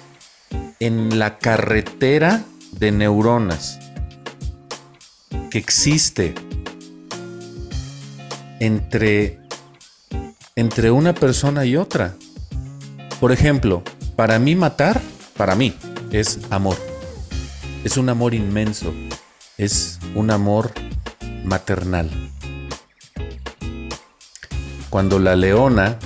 [0.80, 3.78] en la carretera de neuronas
[5.50, 6.34] que existe
[8.60, 9.40] entre,
[10.56, 12.14] entre una persona y otra.
[13.20, 13.82] Por ejemplo,
[14.16, 15.02] para mí matar,
[15.36, 15.74] para mí,
[16.10, 16.78] es amor.
[17.84, 18.94] Es un amor inmenso.
[19.58, 20.72] Es un amor
[21.44, 22.10] maternal.
[24.88, 25.98] Cuando la leona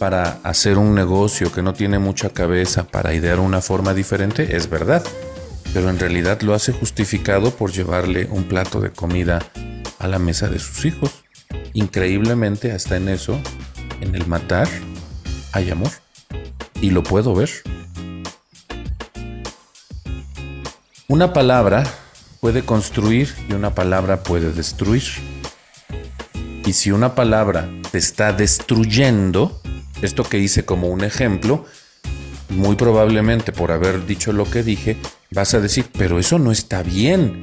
[0.00, 4.68] para hacer un negocio, que no tiene mucha cabeza para idear una forma diferente, es
[4.68, 5.04] verdad,
[5.72, 9.38] pero en realidad lo hace justificado por llevarle un plato de comida
[10.00, 11.23] a la mesa de sus hijos.
[11.74, 13.38] Increíblemente, hasta en eso
[14.00, 14.68] en el matar
[15.52, 15.90] hay amor.
[16.80, 17.50] Y lo puedo ver.
[21.08, 21.84] Una palabra
[22.40, 25.02] puede construir y una palabra puede destruir.
[26.64, 29.60] Y si una palabra te está destruyendo,
[30.02, 31.64] esto que hice como un ejemplo,
[32.48, 34.96] muy probablemente por haber dicho lo que dije,
[35.30, 37.42] vas a decir, pero eso no está bien.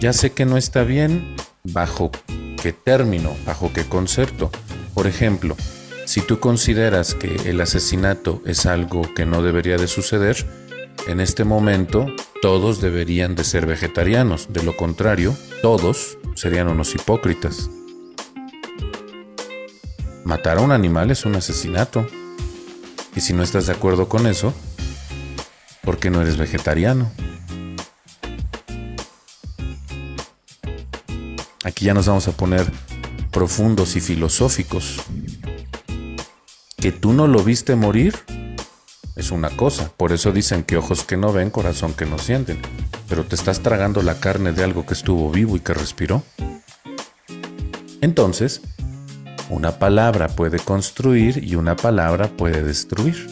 [0.00, 2.10] Ya sé que no está bien, bajo
[2.58, 4.50] qué término, bajo qué concepto.
[4.94, 5.56] Por ejemplo,
[6.04, 10.46] si tú consideras que el asesinato es algo que no debería de suceder,
[11.06, 12.06] en este momento
[12.42, 17.70] todos deberían de ser vegetarianos, de lo contrario, todos serían unos hipócritas.
[20.24, 22.06] Matar a un animal es un asesinato.
[23.16, 24.52] Y si no estás de acuerdo con eso,
[25.82, 27.10] ¿por qué no eres vegetariano?
[31.68, 32.64] Aquí ya nos vamos a poner
[33.30, 35.02] profundos y filosóficos.
[36.78, 38.14] Que tú no lo viste morir
[39.16, 42.58] es una cosa, por eso dicen que ojos que no ven, corazón que no sienten,
[43.06, 46.22] pero te estás tragando la carne de algo que estuvo vivo y que respiró.
[48.00, 48.62] Entonces,
[49.50, 53.28] una palabra puede construir y una palabra puede destruir.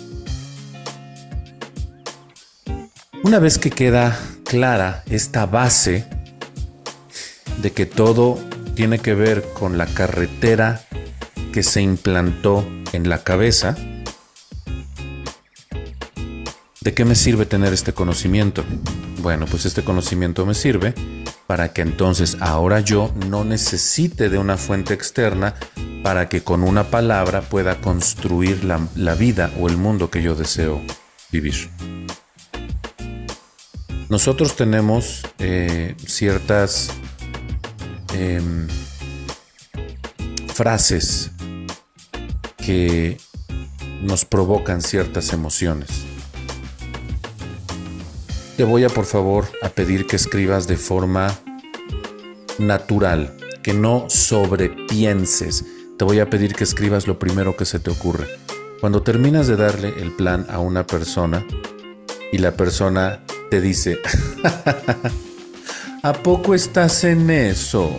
[3.23, 6.16] Una vez que queda clara esta base
[7.63, 8.39] de que todo
[8.75, 10.83] tiene que ver con la carretera
[11.53, 13.77] que se implantó en la cabeza,
[16.81, 18.65] ¿de qué me sirve tener este conocimiento?
[19.23, 20.95] Bueno, pues este conocimiento me sirve
[21.47, 25.55] para que entonces ahora yo no necesite de una fuente externa
[26.03, 30.83] para que con una palabra pueda construir la, vida o el mundo que yo deseo
[31.31, 31.71] vivir.
[34.09, 36.93] Nosotros tenemos eh, ciertas
[38.19, 38.67] Em,
[40.55, 41.33] frases
[42.57, 43.19] que
[44.01, 45.91] nos provocan ciertas emociones.
[48.57, 51.39] Te voy a por favor a pedir que escribas de forma
[52.59, 55.67] natural, que no sobrepienses.
[55.99, 58.29] Te voy a pedir que escribas lo primero que se te ocurre.
[58.81, 61.47] Cuando terminas de darle el plan a una persona
[62.33, 63.99] y la persona te dice,
[66.07, 67.91] ¿A poco estás en eso?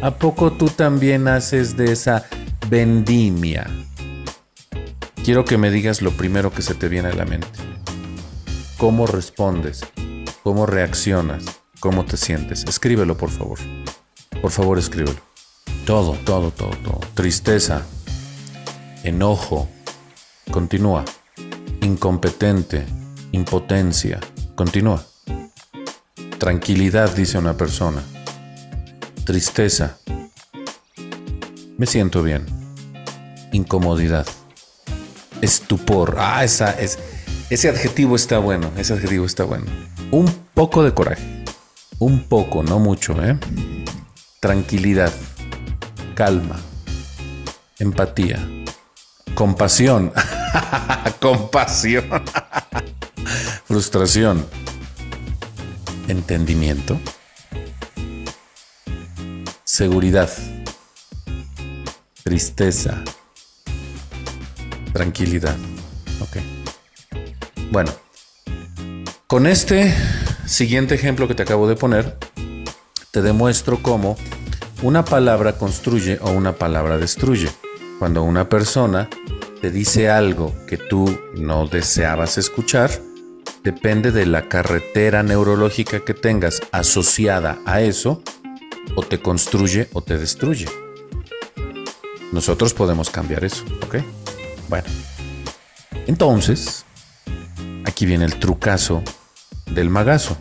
[0.00, 2.24] ¿A poco tú también haces de esa
[2.70, 3.66] vendimia?
[5.22, 7.46] Quiero que me digas lo primero que se te viene a la mente.
[8.78, 9.82] ¿Cómo respondes?
[10.42, 11.44] ¿Cómo reaccionas?
[11.80, 12.64] ¿Cómo te sientes?
[12.64, 13.58] Escríbelo, por favor.
[14.40, 15.20] Por favor, escríbelo.
[15.84, 17.00] Todo, todo, todo, todo.
[17.12, 17.82] Tristeza,
[19.02, 19.68] enojo.
[20.50, 21.04] Continúa.
[21.82, 22.86] Incompetente,
[23.32, 24.18] impotencia.
[24.54, 25.04] Continúa.
[26.44, 28.02] Tranquilidad, dice una persona.
[29.24, 29.96] Tristeza.
[31.78, 32.44] Me siento bien.
[33.52, 34.26] Incomodidad.
[35.40, 36.16] Estupor.
[36.18, 36.98] Ah, esa es.
[37.48, 38.70] Ese adjetivo está bueno.
[38.76, 39.64] Ese adjetivo está bueno.
[40.10, 41.44] Un poco de coraje.
[41.98, 43.38] Un poco, no mucho, ¿eh?
[44.38, 45.14] Tranquilidad.
[46.14, 46.60] Calma.
[47.78, 48.46] Empatía.
[49.34, 50.12] Compasión.
[51.20, 52.04] Compasión.
[53.64, 54.44] Frustración
[56.08, 56.98] entendimiento,
[59.64, 60.30] seguridad,
[62.22, 63.02] tristeza,
[64.92, 65.56] tranquilidad.
[67.70, 67.92] Bueno,
[69.26, 69.92] con este
[70.46, 72.16] siguiente ejemplo que te acabo de poner,
[73.10, 74.16] te demuestro cómo
[74.82, 77.50] una palabra construye o una palabra destruye.
[77.98, 79.08] Cuando una persona
[79.60, 82.90] te dice algo que tú no deseabas escuchar,
[83.64, 88.22] depende de la carretera neurológica que tengas asociada a eso,
[88.94, 90.66] o te construye o te destruye.
[92.30, 93.96] Nosotros podemos cambiar eso, ¿ok?
[94.68, 94.86] Bueno.
[96.06, 96.84] Entonces,
[97.86, 99.02] aquí viene el trucazo
[99.70, 100.36] del magazo.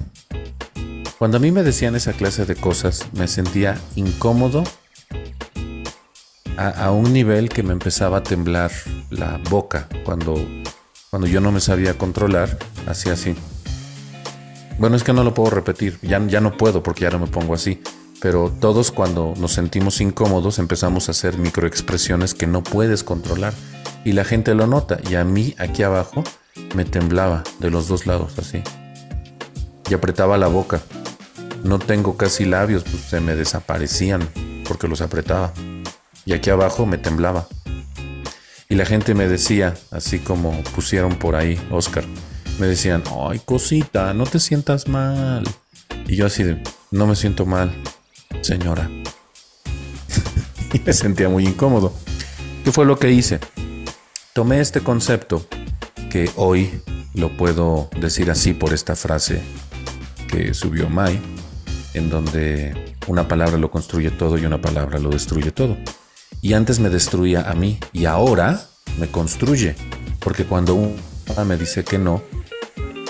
[1.17, 4.65] Cuando a mí me decían esa clase de cosas, me sentía incómodo
[6.57, 8.71] a, un nivel que me empezaba a temblar
[9.09, 10.35] la boca cuando,
[11.09, 12.57] cuando yo no me sabía controlar,
[12.87, 13.35] hacía así.
[14.79, 17.27] Bueno, es que no lo puedo repetir, ya, ya no puedo porque ya no me
[17.27, 17.81] pongo así,
[18.21, 23.53] pero todos cuando nos sentimos incómodos empezamos a hacer microexpresiones que no puedes controlar
[24.03, 26.23] y la gente lo nota y a mí aquí abajo
[26.75, 28.63] me temblaba de los dos lados así
[29.89, 30.81] y apretaba la boca
[31.63, 34.29] no tengo casi labios, pues se me desaparecían
[34.67, 35.53] porque los apretaba.
[36.25, 37.47] Y aquí abajo me temblaba.
[38.67, 42.03] Y la gente me decía, así como pusieron por ahí, Oscar,
[42.59, 45.43] me decían, ay cosita, no te sientas mal.
[46.07, 46.61] Y yo así de,
[46.91, 47.73] no me siento mal,
[48.41, 48.89] señora.
[50.73, 51.93] y me sentía muy incómodo.
[52.63, 53.39] ¿Qué fue lo que hice?
[54.33, 55.45] Tomé este concepto,
[56.09, 56.81] que hoy
[57.13, 59.41] lo puedo decir así por esta frase
[60.27, 61.19] que subió Mai,
[61.93, 65.77] en donde una palabra lo construye todo y una palabra lo destruye todo.
[66.41, 68.67] Y antes me destruía a mí y ahora
[68.99, 69.75] me construye.
[70.19, 72.21] Porque cuando una me dice que no,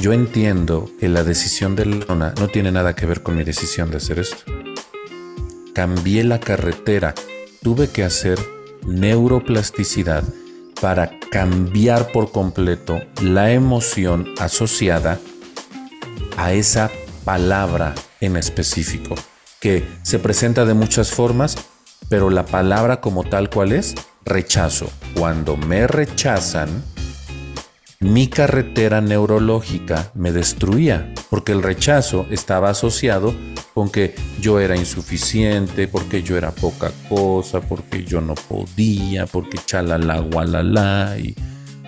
[0.01, 3.91] yo entiendo que la decisión de Lona no tiene nada que ver con mi decisión
[3.91, 4.43] de hacer esto.
[5.73, 7.13] Cambié la carretera,
[7.61, 8.39] tuve que hacer
[8.85, 10.23] neuroplasticidad
[10.81, 15.19] para cambiar por completo la emoción asociada
[16.35, 16.91] a esa
[17.23, 19.15] palabra en específico,
[19.59, 21.57] que se presenta de muchas formas,
[22.09, 24.89] pero la palabra como tal cual es rechazo.
[25.15, 26.83] Cuando me rechazan,
[28.03, 33.33] mi carretera neurológica me destruía, porque el rechazo estaba asociado
[33.73, 39.57] con que yo era insuficiente, porque yo era poca cosa, porque yo no podía, porque
[39.65, 41.35] chalala, gualala, y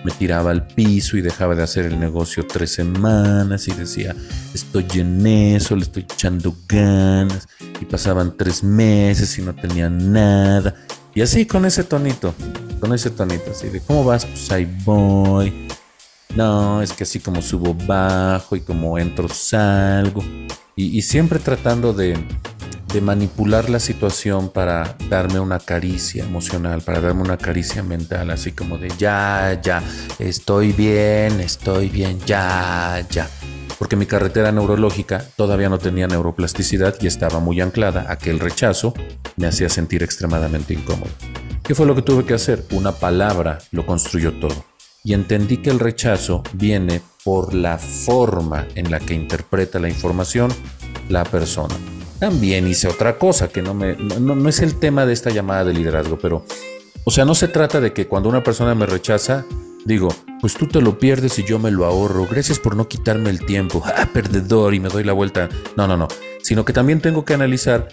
[0.04, 4.14] me tiraba al piso y dejaba de hacer el negocio tres semanas y decía,
[4.54, 7.48] estoy en eso, le estoy echando ganas.
[7.80, 10.74] Y pasaban tres meses y no tenía nada.
[11.14, 12.34] Y así con ese tonito,
[12.78, 14.26] con ese tonito, así de, ¿cómo vas?
[14.26, 15.66] Pues ahí voy.
[16.34, 20.22] No, es que así como subo bajo y como entro salgo.
[20.76, 22.18] y siempre tratando de,
[22.92, 28.52] de manipular la situación para darme una caricia emocional, para darme una caricia mental, así
[28.52, 29.82] como de ya, ya,
[30.18, 33.28] estoy bien, estoy bien, ya, ya.
[33.78, 38.38] Porque mi carretera neurológica todavía no tenía neuroplasticidad y estaba muy anclada a que el
[38.40, 38.94] rechazo
[39.36, 41.10] me hacía sentir extremadamente incómodo.
[41.62, 42.64] ¿Qué fue lo que tuve que hacer?
[42.70, 44.64] Una palabra lo construyó todo.
[45.06, 50.52] Y entendí que el rechazo viene por la forma en la que interpreta la información
[51.08, 51.76] la persona.
[52.18, 55.74] También hice otra cosa que no, me, no, es el tema de esta llamada de
[55.74, 56.44] liderazgo, pero,
[57.04, 59.44] o sea, no se trata de que cuando una persona me rechaza,
[59.84, 60.08] digo,
[60.40, 63.46] pues tú te lo pierdes y yo me lo ahorro, gracias por no quitarme el
[63.46, 65.48] tiempo, ah, perdedor, y me doy la vuelta.
[65.76, 66.08] No, no, no,
[66.42, 67.86] sino que también tengo que analizar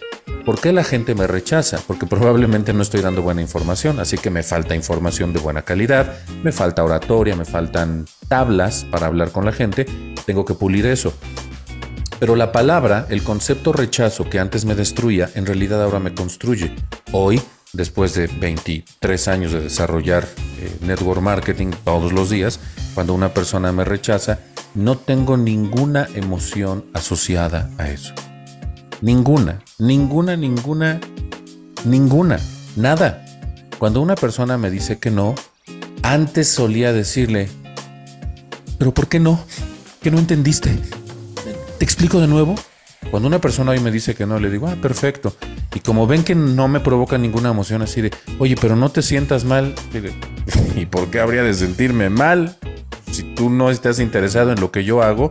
[0.46, 4.30] por qué la gente me rechaza, porque probablemente no estoy dando buena información, así que
[4.30, 9.46] me falta información de buena calidad, me falta oratoria, me faltan tablas para hablar con
[9.46, 9.86] la gente,
[10.26, 11.14] tengo que pulir eso.
[12.20, 16.76] Pero la palabra, el concepto rechazo que antes me destruía, en realidad ahora me construye.
[17.12, 17.42] Hoy,
[17.74, 20.28] después de 23 años de desarrollar
[20.60, 22.60] eh, network marketing todos los días,
[22.94, 24.40] cuando una persona me rechaza,
[24.76, 28.14] no tengo ninguna emoción asociada a eso.
[29.04, 31.02] Ninguna, ninguna, ninguna,
[31.84, 32.39] ninguna,
[32.78, 33.26] nada.
[33.78, 35.36] Cuando una persona me dice que no,
[36.04, 37.50] antes solía decirle,
[38.78, 39.44] pero ¿por qué no?
[40.02, 40.80] ¿Que no entendiste?
[41.78, 42.56] ¿Te explico de nuevo?
[43.12, 45.36] Cuando una persona hoy me dice que no, le digo, ah, perfecto.
[45.76, 49.02] Y como ven que no me provoca ninguna emoción así de, oye, pero no te
[49.02, 49.76] sientas mal.
[50.78, 52.56] ¿Y por qué habría de sentirme mal?
[53.12, 55.30] Si tú no estás interesado en lo que yo hago,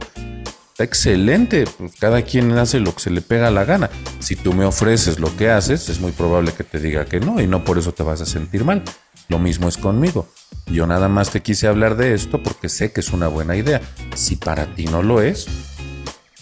[0.82, 1.64] excelente.
[1.78, 3.90] Pues cada quien hace lo que se le pega la gana.
[4.18, 7.40] Si tú me ofreces lo que haces, es muy probable que te diga que no
[7.40, 8.82] y no por eso te vas a sentir mal.
[9.28, 10.28] Lo mismo es conmigo.
[10.66, 13.80] Yo nada más te quise hablar de esto porque sé que es una buena idea.
[14.14, 15.46] Si para ti no lo es,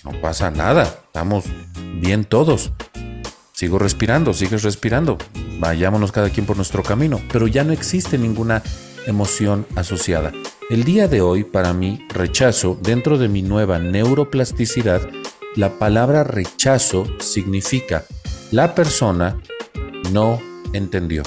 [0.04, 1.44] no pasa nada, estamos
[2.00, 2.72] bien todos.
[3.52, 5.18] Sigo respirando, sigues respirando.
[5.58, 8.62] Vayámonos cada quien por nuestro camino, pero ya no existe ninguna
[9.06, 10.32] emoción asociada.
[10.68, 15.00] El día de hoy, para mí, rechazo, dentro de mi nueva neuroplasticidad,
[15.56, 18.04] la palabra rechazo significa
[18.50, 19.40] la persona
[20.12, 20.40] no
[20.72, 21.22] entendió.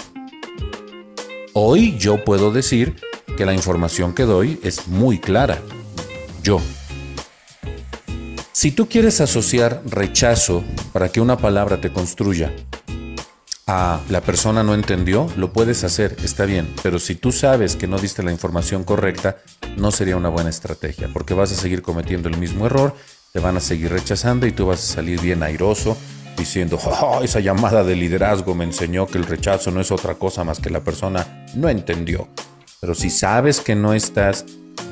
[1.53, 2.95] Hoy yo puedo decir
[3.37, 5.59] que la información que doy es muy clara.
[6.41, 6.59] Yo
[8.63, 10.63] si tú quieres asociar rechazo
[10.93, 12.53] para que una palabra te construya
[14.09, 17.97] la persona no entendió, lo puedes hacer, está bien, pero si tú sabes que no
[17.97, 19.37] diste la información correcta,
[19.77, 22.95] no sería una buena estrategia, porque vas a seguir cometiendo el mismo error,
[23.31, 25.97] te van a seguir rechazando y tú vas a salir bien airoso
[26.37, 30.43] diciendo, oh, esa llamada de liderazgo me enseñó que el rechazo no es otra cosa
[30.43, 32.27] más que la persona no entendió.
[32.79, 34.45] Pero si sabes que no estás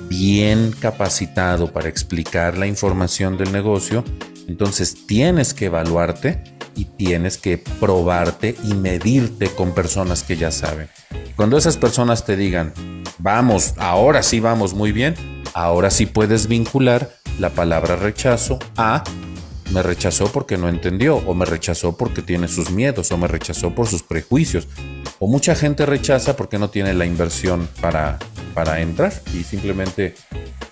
[0.08, 4.04] bien capacitado para explicar la información del negocio,
[4.48, 6.44] entonces tienes que evaluarte
[6.86, 10.90] tienes que probarte y medirte con personas que ya saben.
[11.36, 12.74] Cuando esas personas te digan,
[13.18, 15.16] vamos, ahora sí vamos muy bien,
[15.54, 19.04] ahora sí puedes vincular la palabra rechazo a
[19.72, 23.74] me rechazó porque no entendió, o me rechazó porque tiene sus miedos, o me rechazó
[23.74, 24.68] por sus prejuicios.
[25.20, 28.20] O mucha gente rechaza porque no tiene la inversión para,
[28.54, 30.16] para entrar y simplemente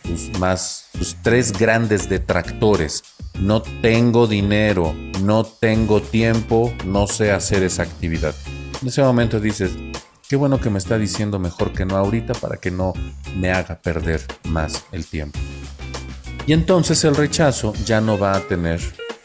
[0.06, 3.04] sus más, sus tres grandes detractores.
[3.40, 8.36] No tengo dinero, no tengo tiempo, no sé hacer esa actividad.
[8.82, 9.72] En ese momento dices,
[10.28, 12.94] qué bueno que me está diciendo mejor que no ahorita para que no
[13.36, 15.40] me haga perder más el tiempo.
[16.48, 18.80] Y entonces el rechazo ya no va a tener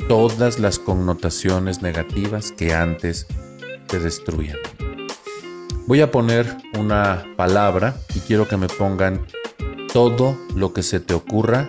[0.08, 3.26] todas las connotaciones negativas que antes
[3.88, 4.58] te destruían.
[5.86, 6.46] Voy a poner
[6.78, 9.26] una palabra y quiero que me pongan
[9.92, 11.68] todo lo que se te ocurra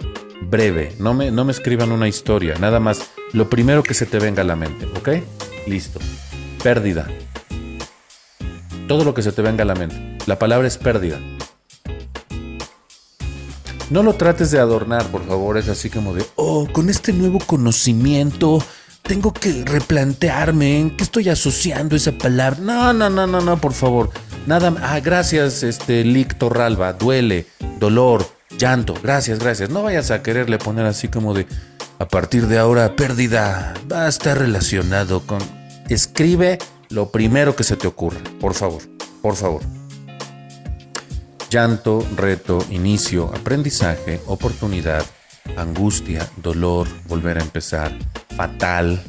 [0.49, 0.95] breve.
[0.99, 4.41] No me, no me escriban una historia, nada más lo primero que se te venga
[4.41, 5.09] a la mente, ¿ok?
[5.67, 5.99] Listo.
[6.63, 7.09] Pérdida.
[8.87, 10.17] Todo lo que se te venga a la mente.
[10.27, 11.19] La palabra es pérdida.
[13.89, 15.57] No lo trates de adornar, por favor.
[15.57, 18.59] Es así como de, oh, con este nuevo conocimiento
[19.07, 22.59] tengo que replantearme en qué estoy asociando esa palabra.
[22.59, 24.09] No, no, no, no, no, por favor.
[24.47, 26.93] Nada, ah, gracias, este, Licto Ralba.
[26.93, 27.47] Duele,
[27.79, 28.27] dolor,
[28.57, 28.95] llanto.
[29.01, 29.69] Gracias, gracias.
[29.69, 31.47] No vayas a quererle poner así como de,
[31.99, 33.73] a partir de ahora, pérdida.
[33.91, 35.39] Va a estar relacionado con.
[35.89, 36.57] Escribe
[36.89, 38.81] lo primero que se te ocurra, por favor,
[39.21, 39.61] por favor
[41.55, 45.05] llanto, reto, inicio, aprendizaje, oportunidad,
[45.57, 47.91] angustia, dolor, volver a empezar,
[48.35, 49.01] fatal,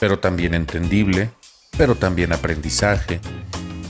[0.00, 1.30] pero también entendible,
[1.76, 3.20] pero también aprendizaje,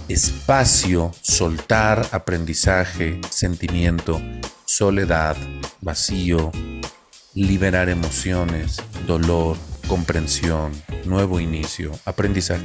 [0.09, 4.21] espacio, soltar, aprendizaje, sentimiento,
[4.64, 5.37] soledad,
[5.81, 6.51] vacío,
[7.35, 9.57] liberar emociones, dolor,
[9.87, 10.73] comprensión,
[11.05, 12.64] nuevo inicio, aprendizaje.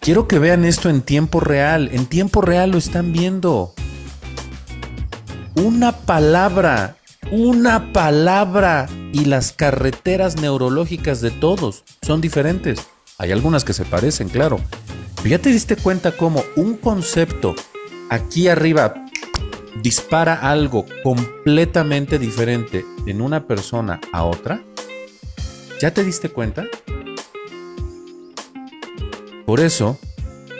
[0.00, 3.74] Quiero que vean esto en tiempo real, en tiempo real lo están viendo
[5.54, 6.96] una palabra,
[7.30, 12.80] una palabra y las carreteras neurológicas de todos son diferentes.
[13.18, 14.60] Hay algunas que se parecen, claro.
[15.16, 17.54] Pero ya te diste cuenta cómo un concepto
[18.10, 18.94] aquí arriba
[19.82, 24.62] dispara algo completamente diferente en una persona a otra.
[25.80, 26.64] ¿Ya te diste cuenta?
[29.46, 29.98] Por eso,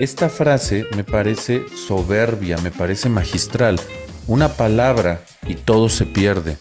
[0.01, 3.79] esta frase me parece soberbia, me parece magistral.
[4.27, 6.57] Una palabra y todo se pierde.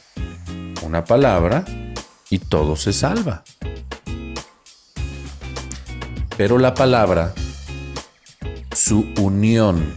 [0.84, 1.64] Una palabra
[2.30, 3.44] y todo se salva.
[6.38, 7.34] Pero la palabra,
[8.74, 9.96] su unión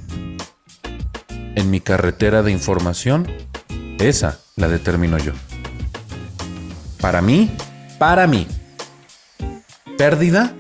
[1.55, 3.27] en mi carretera de información,
[3.99, 5.33] esa la determino yo.
[7.01, 7.51] Para mí,
[7.99, 8.47] para mí,
[9.97, 10.53] pérdida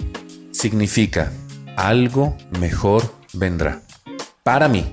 [0.53, 1.33] significa
[1.77, 3.83] algo mejor vendrá.
[4.43, 4.91] Para mí.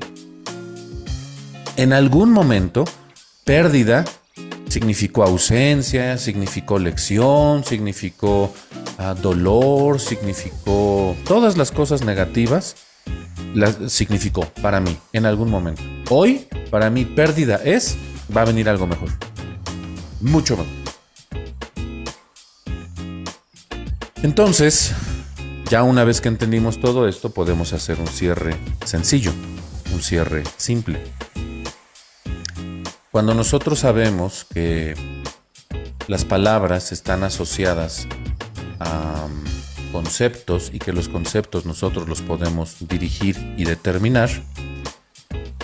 [1.82, 2.86] En algún momento,
[3.44, 4.06] pérdida
[4.70, 8.54] significó ausencia, significó lección, significó
[9.00, 12.76] ah, dolor, significó todas las cosas negativas,
[13.56, 15.82] las significó para mí en algún momento.
[16.12, 17.98] Hoy, para mí, pérdida es,
[18.38, 19.10] va a venir algo mejor.
[20.20, 20.74] Mucho mejor.
[24.22, 24.94] Entonces,
[25.68, 28.56] ya una vez que entendimos todo esto, podemos hacer un cierre
[28.86, 29.34] sencillo,
[29.92, 31.02] un cierre simple.
[33.12, 34.96] Cuando nosotros sabemos que
[36.08, 38.08] las palabras están asociadas
[38.80, 44.30] a um, conceptos y que los conceptos nosotros los podemos dirigir y determinar,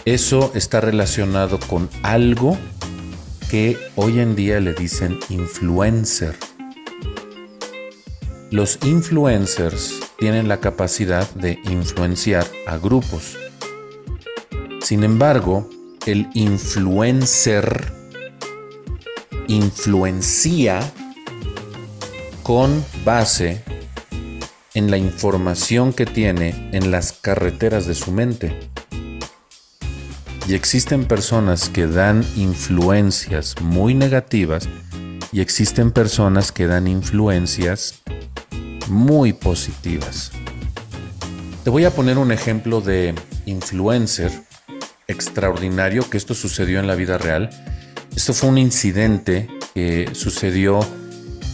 [0.03, 2.57] eso está relacionado con algo
[3.49, 6.35] que hoy en día le dicen influencer.
[8.51, 13.37] Los influencers tienen la capacidad de influenciar a grupos.
[14.81, 15.69] Sin embargo,
[16.07, 17.91] el influencer
[19.49, 20.79] influencia
[22.43, 23.61] con base
[24.73, 28.57] en la información que tiene en las carreteras de su mente.
[30.47, 34.69] Y existen personas que dan influencias muy negativas
[35.33, 38.01] y existen personas que dan influencias
[38.87, 40.31] muy positivas.
[41.65, 43.13] Te voy a poner un ejemplo de
[43.45, 44.46] influencer
[45.07, 47.49] extraordinario que esto sucedió en la vida real.
[48.15, 50.79] Esto fue un incidente que sucedió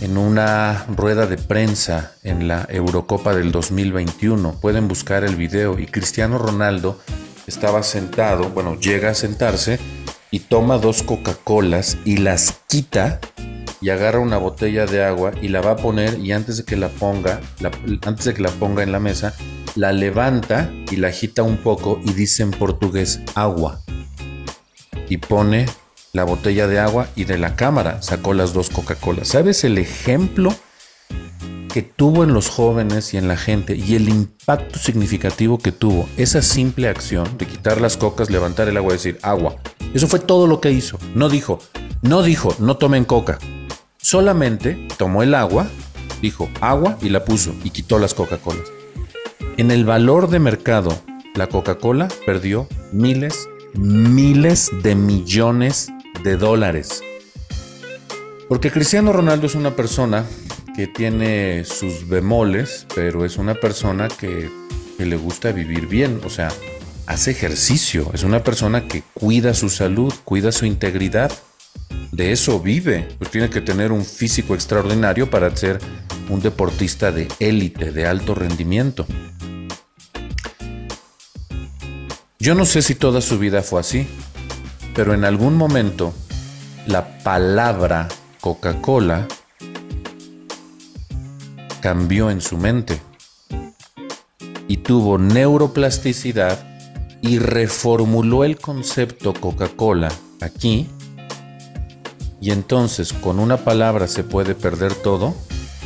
[0.02, 4.60] en una rueda de prensa en la Eurocopa del 2021.
[4.60, 7.00] Pueden buscar el video y Cristiano Ronaldo
[7.48, 9.80] estaba sentado, bueno, llega a sentarse
[10.32, 13.20] y toma dos Coca-Colas y las quita
[13.82, 16.78] y agarra una botella de agua y la va a poner y antes de que
[16.78, 17.42] la ponga,
[18.06, 19.34] antes de que la ponga en la mesa,
[19.76, 23.82] la levanta y la agita un poco y dice en portugués agua.
[25.10, 25.66] Y pone
[26.12, 29.28] la botella de agua y de la cámara sacó las dos Coca-Colas.
[29.28, 30.54] ¿Sabes el ejemplo
[31.74, 36.08] que tuvo en los jóvenes y en la gente y el impacto significativo que tuvo
[36.18, 39.56] esa simple acción de quitar las cocas, levantar el agua y decir agua?
[39.94, 41.00] Eso fue todo lo que hizo.
[41.16, 41.60] No dijo,
[42.04, 43.40] no dijo, no tomen coca.
[44.00, 45.68] Solamente tomó el agua,
[46.22, 48.83] dijo agua y la puso y quitó las Coca-Colas.
[49.56, 51.00] En el valor de mercado,
[51.36, 55.92] la Coca-Cola perdió miles, miles de millones
[56.24, 57.04] de dólares.
[58.50, 60.26] Porque Cristiano Ronaldo es una persona
[60.76, 64.50] que tiene sus bemoles, pero es una persona que,
[64.98, 66.48] le gusta vivir bien, o sea,
[67.08, 71.32] hace ejercicio, es una persona que cuida su salud, cuida su integridad.
[72.14, 75.80] De eso vive, pues tiene que tener un físico extraordinario para ser
[76.30, 79.06] un deportista de élite, de alto rendimiento.
[82.44, 84.06] Yo no sé si toda su vida fue así,
[84.94, 86.14] pero en algún momento
[86.86, 88.10] la palabra
[88.42, 89.30] Coca-Cola
[91.80, 93.00] cambió en su mente
[94.68, 96.60] y tuvo neuroplasticidad
[97.22, 100.90] y reformuló el concepto Coca-Cola aquí
[102.42, 105.34] y entonces con una palabra se puede perder todo.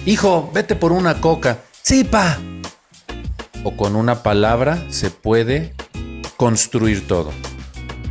[0.08, 1.60] Hijo, vete por una coca.
[1.84, 2.40] Sí, pa.
[3.64, 5.76] O con una palabra se puede
[6.38, 7.32] construir todo.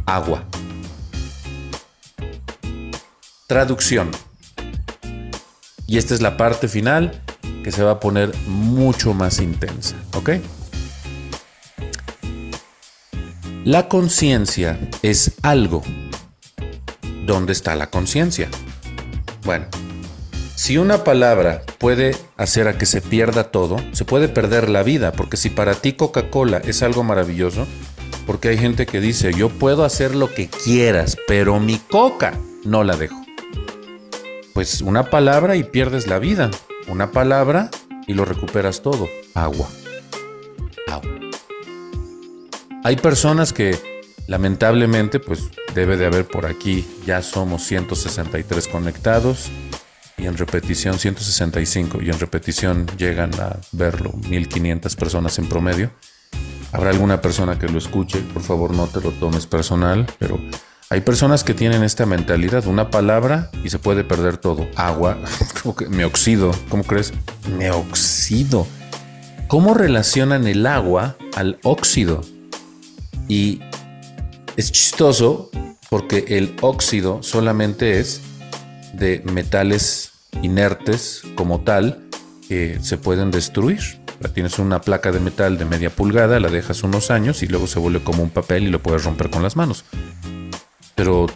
[0.04, 0.44] Agua.
[3.46, 4.10] Traducción.
[5.86, 7.22] Y esta es la parte final
[7.62, 10.30] que se va a poner mucho más intensa, ¿ok?
[13.64, 15.82] La conciencia es algo.
[17.24, 18.48] ¿Dónde está la conciencia?
[19.44, 19.66] Bueno,
[20.56, 25.12] si una palabra puede hacer a que se pierda todo, se puede perder la vida,
[25.12, 27.66] porque si para ti Coca-Cola es algo maravilloso,
[28.26, 32.84] porque hay gente que dice, yo puedo hacer lo que quieras, pero mi coca no
[32.84, 33.26] la dejo
[34.56, 36.50] pues una palabra y pierdes la vida.
[36.88, 37.70] Una palabra
[38.06, 39.06] y lo recuperas todo.
[39.34, 39.68] Agua.
[40.88, 41.20] Agua.
[42.82, 43.78] Hay personas que
[44.26, 49.50] lamentablemente pues debe de haber por aquí, ya somos 163 conectados
[50.16, 55.90] y en repetición 165 y en repetición llegan a verlo 1500 personas en promedio.
[56.76, 60.38] Habrá alguna persona que lo escuche, por favor no te lo tomes personal, pero
[60.90, 64.68] hay personas que tienen esta mentalidad, una palabra y se puede perder todo.
[64.76, 65.16] Agua,
[65.88, 67.14] me oxido, ¿cómo crees?
[67.56, 68.66] Me oxido.
[69.48, 72.20] ¿Cómo relacionan el agua al óxido?
[73.26, 73.62] Y
[74.58, 75.50] es chistoso
[75.88, 78.20] porque el óxido solamente es
[78.92, 80.12] de metales
[80.42, 82.06] inertes como tal
[82.46, 84.04] que se pueden destruir.
[84.34, 87.78] Tienes una placa de metal de media pulgada, la dejas unos años y luego se
[87.78, 89.84] vuelve como un papel y lo puedes romper con las manos.
[90.94, 91.26] Pero,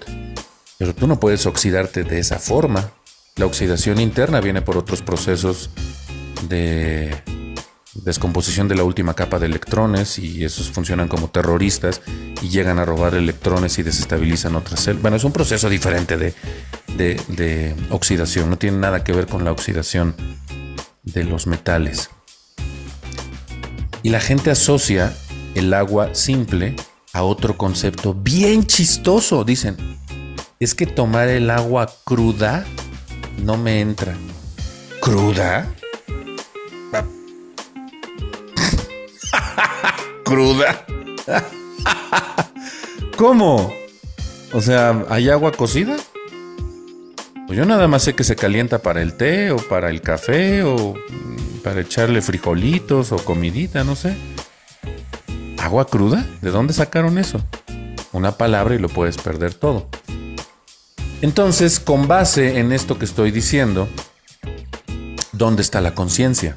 [0.79, 2.91] pero tú no puedes oxidarte de esa forma.
[3.37, 5.71] La oxidación interna viene por otros procesos
[6.49, 7.23] de
[7.95, 12.01] descomposición de la última capa de electrones y esos funcionan como terroristas
[12.41, 15.03] y llegan a robar electrones y desestabilizan otras células.
[15.03, 16.35] Bueno, es un proceso diferente de,
[16.97, 20.15] de oxidación, no tiene nada que ver con la oxidación
[21.03, 22.11] de los metales.
[24.03, 25.15] Y la gente asocia
[25.55, 26.75] el agua simple
[27.13, 29.45] a otro concepto bien chistoso.
[29.45, 29.77] Dicen,
[30.59, 32.65] es que tomar el agua cruda
[33.45, 34.15] no me entra.
[35.01, 35.73] ¿Cruda?
[40.25, 40.87] ¿Cruda?
[43.17, 43.73] ¿Cómo?
[44.53, 45.97] O sea, ¿hay agua cocida?
[47.51, 50.63] Pues yo nada más sé que se calienta para el té o para el café
[50.63, 50.95] o
[51.65, 54.15] para echarle frijolitos o comidita, no sé.
[55.59, 56.25] ¿Agua cruda?
[56.43, 57.45] ¿De dónde sacaron eso?
[58.13, 59.89] Una palabra y lo puedes perder todo.
[61.23, 63.89] Entonces, con base en esto que estoy diciendo,
[65.33, 66.55] ¿dónde está la conciencia?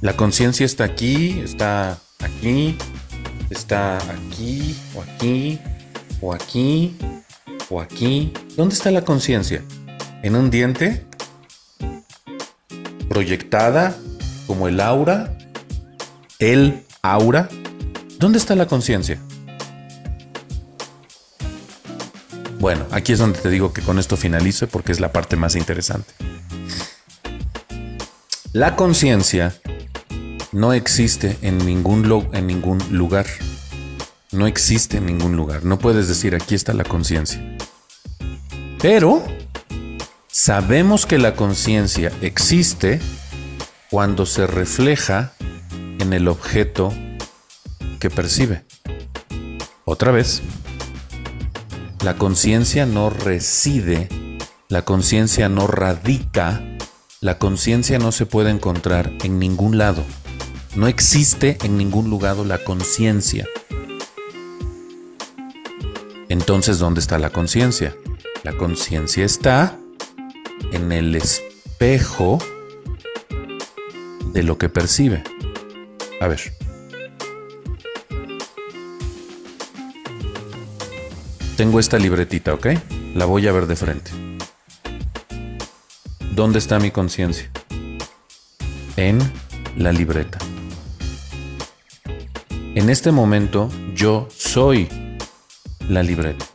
[0.00, 2.78] La conciencia está aquí, está aquí,
[3.50, 5.60] está aquí, o aquí,
[6.22, 6.96] o aquí,
[7.72, 8.32] o aquí.
[8.56, 9.62] ¿Dónde está la conciencia?
[10.22, 11.04] ¿En un diente?
[13.08, 13.96] ¿Proyectada
[14.46, 15.36] como el aura?
[16.42, 17.48] el aura,
[18.18, 19.20] ¿dónde está la conciencia?
[22.58, 25.54] Bueno, aquí es donde te digo que con esto finalizo porque es la parte más
[25.54, 26.12] interesante.
[28.52, 29.54] La conciencia
[30.50, 33.26] no existe en ningún lugar.
[34.32, 35.64] No existe en ningún lugar.
[35.64, 37.40] No puedes decir aquí está la conciencia.
[38.82, 39.22] Pero
[40.26, 43.00] sabemos que la conciencia existe
[43.92, 45.34] cuando se refleja
[46.00, 46.92] en el objeto
[48.00, 48.64] que percibe.
[49.84, 50.42] Otra vez,
[52.02, 54.08] la conciencia no reside,
[54.68, 56.60] la conciencia no radica,
[57.20, 60.02] la conciencia no se puede encontrar en ningún lado.
[60.74, 63.46] No existe en ningún lugar la conciencia.
[66.28, 67.94] Entonces, ¿dónde está la conciencia?
[68.42, 69.78] La conciencia está
[70.72, 72.38] en el espejo
[74.32, 75.22] de lo que percibe.
[76.20, 76.40] A ver.
[81.56, 82.66] Tengo esta libretita, ¿ok?
[83.14, 84.10] La voy a ver de frente.
[86.34, 87.48] ¿Dónde está mi conciencia?
[88.96, 89.20] En
[89.76, 90.38] la libreta.
[92.74, 94.88] En este momento yo soy
[95.88, 96.46] la libreta,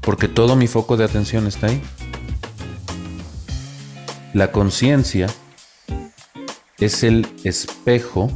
[0.00, 1.82] porque todo mi foco de atención está ahí.
[4.32, 5.26] La conciencia
[6.78, 8.30] es el espejo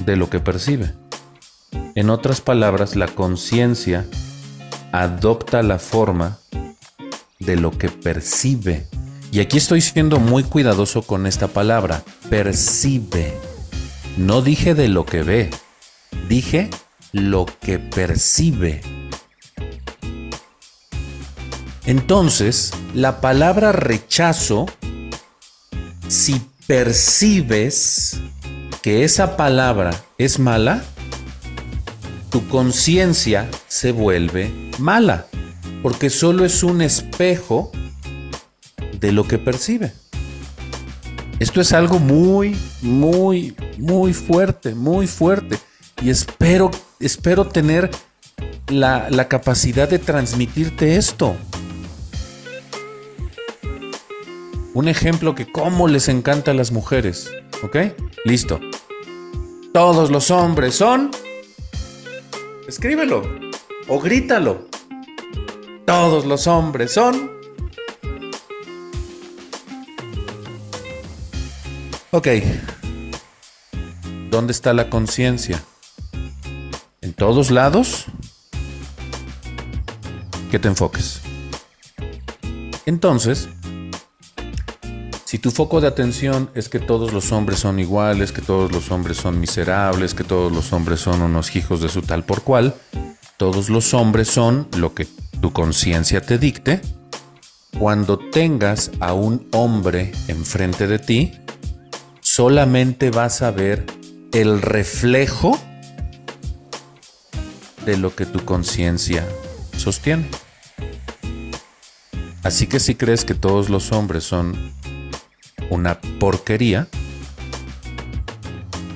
[0.00, 0.94] de lo que percibe.
[1.94, 4.06] En otras palabras, la conciencia
[4.92, 6.38] adopta la forma
[7.38, 8.86] de lo que percibe.
[9.32, 13.34] Y aquí estoy siendo muy cuidadoso con esta palabra, percibe.
[14.16, 15.50] No dije de lo que ve,
[16.28, 16.70] dije
[17.12, 18.80] lo que percibe.
[21.86, 24.66] Entonces, la palabra rechazo,
[26.08, 28.20] si percibes
[28.82, 30.82] que esa palabra es mala,
[32.30, 35.26] tu conciencia se vuelve mala,
[35.82, 37.70] porque solo es un espejo
[38.98, 39.92] de lo que percibe.
[41.38, 45.58] Esto es algo muy, muy, muy fuerte, muy fuerte.
[46.02, 46.70] Y espero,
[47.00, 47.90] espero tener
[48.68, 51.36] la, la capacidad de transmitirte esto.
[54.74, 57.30] Un ejemplo que cómo les encanta a las mujeres.
[57.62, 57.76] ¿Ok?
[58.24, 58.58] Listo.
[59.72, 61.12] Todos los hombres son...
[62.66, 63.22] Escríbelo
[63.86, 64.68] o grítalo.
[65.86, 67.30] Todos los hombres son...
[72.10, 72.28] Ok.
[74.30, 75.62] ¿Dónde está la conciencia?
[77.00, 78.06] ¿En todos lados?
[80.50, 81.20] Que te enfoques.
[82.86, 83.48] Entonces,
[85.34, 88.92] si tu foco de atención es que todos los hombres son iguales, que todos los
[88.92, 92.72] hombres son miserables, que todos los hombres son unos hijos de su tal por cual,
[93.36, 95.08] todos los hombres son lo que
[95.40, 96.80] tu conciencia te dicte,
[97.80, 101.32] cuando tengas a un hombre enfrente de ti,
[102.20, 103.84] solamente vas a ver
[104.32, 105.58] el reflejo
[107.84, 109.26] de lo que tu conciencia
[109.76, 110.28] sostiene.
[112.44, 114.54] Así que si crees que todos los hombres son
[115.70, 116.88] una porquería,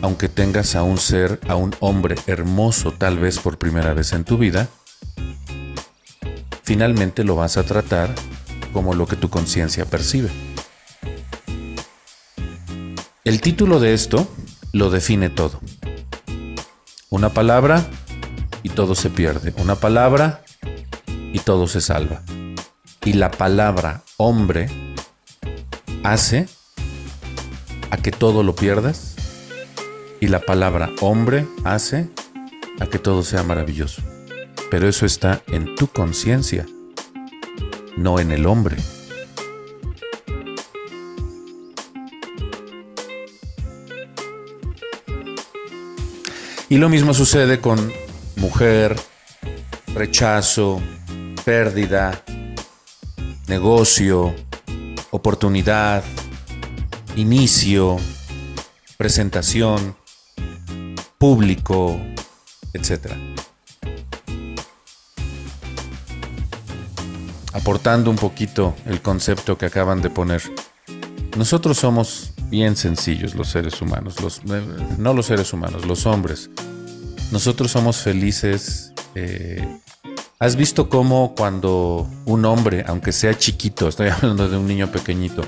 [0.03, 4.25] aunque tengas a un ser, a un hombre hermoso tal vez por primera vez en
[4.25, 4.69] tu vida,
[6.63, 8.15] finalmente lo vas a tratar
[8.73, 10.31] como lo que tu conciencia percibe.
[13.25, 14.29] El título de esto
[14.73, 15.61] lo define todo.
[17.11, 17.87] Una palabra
[18.63, 19.53] y todo se pierde.
[19.59, 20.45] Una palabra
[21.07, 22.23] y todo se salva.
[23.05, 24.69] Y la palabra hombre
[26.05, 26.49] hace
[27.91, 29.17] a que todo lo pierdas
[30.21, 32.09] y la palabra hombre hace
[32.81, 34.03] a que todo sea maravilloso.
[34.71, 36.67] Pero eso está en tu conciencia,
[37.97, 38.77] no en el hombre.
[46.71, 47.93] Y lo mismo sucede con
[48.37, 48.95] mujer,
[49.95, 50.83] rechazo,
[51.45, 52.23] pérdida,
[53.47, 54.35] negocio,
[55.11, 56.05] oportunidad,
[57.17, 57.97] inicio,
[58.97, 59.97] presentación,
[61.19, 62.01] público,
[62.73, 63.13] etc.
[67.53, 70.43] Aportando un poquito el concepto que acaban de poner.
[71.37, 74.63] Nosotros somos bien sencillos los seres humanos, los, eh,
[74.99, 76.51] no los seres humanos, los hombres.
[77.31, 78.93] Nosotros somos felices.
[79.15, 79.81] Eh,
[80.41, 85.43] ¿Has visto cómo cuando un hombre, aunque sea chiquito, estoy hablando de un niño pequeñito,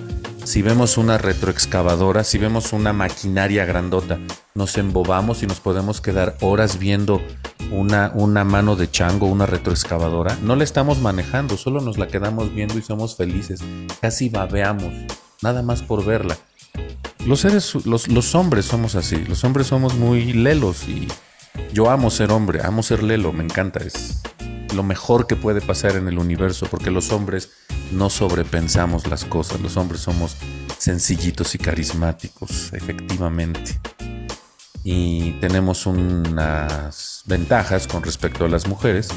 [0.44, 4.18] si vemos una retroexcavadora, si vemos una maquinaria grandota,
[4.54, 7.22] nos embobamos y nos podemos quedar horas viendo
[7.70, 10.36] una, una mano de chango, una retroexcavadora.
[10.42, 13.60] No la estamos manejando, solo nos la quedamos viendo y somos felices.
[14.00, 14.92] Casi babeamos,
[15.42, 16.36] nada más por verla.
[17.26, 21.06] Los seres, los, los hombres somos así, los hombres somos muy lelos y
[21.72, 24.22] yo amo ser hombre, amo ser lelo, me encanta, es
[24.74, 27.50] lo mejor que puede pasar en el universo, porque los hombres
[27.92, 30.36] no sobrepensamos las cosas, los hombres somos
[30.78, 33.80] sencillitos y carismáticos, efectivamente.
[34.82, 39.08] Y tenemos unas ventajas con respecto a las mujeres,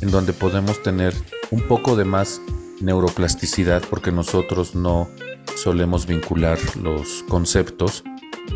[0.00, 1.14] en donde podemos tener
[1.50, 2.40] un poco de más
[2.80, 5.08] neuroplasticidad, porque nosotros no
[5.56, 8.04] solemos vincular los conceptos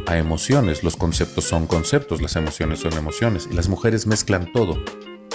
[0.07, 0.85] a emociones.
[0.85, 3.49] Los conceptos son conceptos, las emociones son emociones.
[3.51, 4.79] Y las mujeres mezclan todo.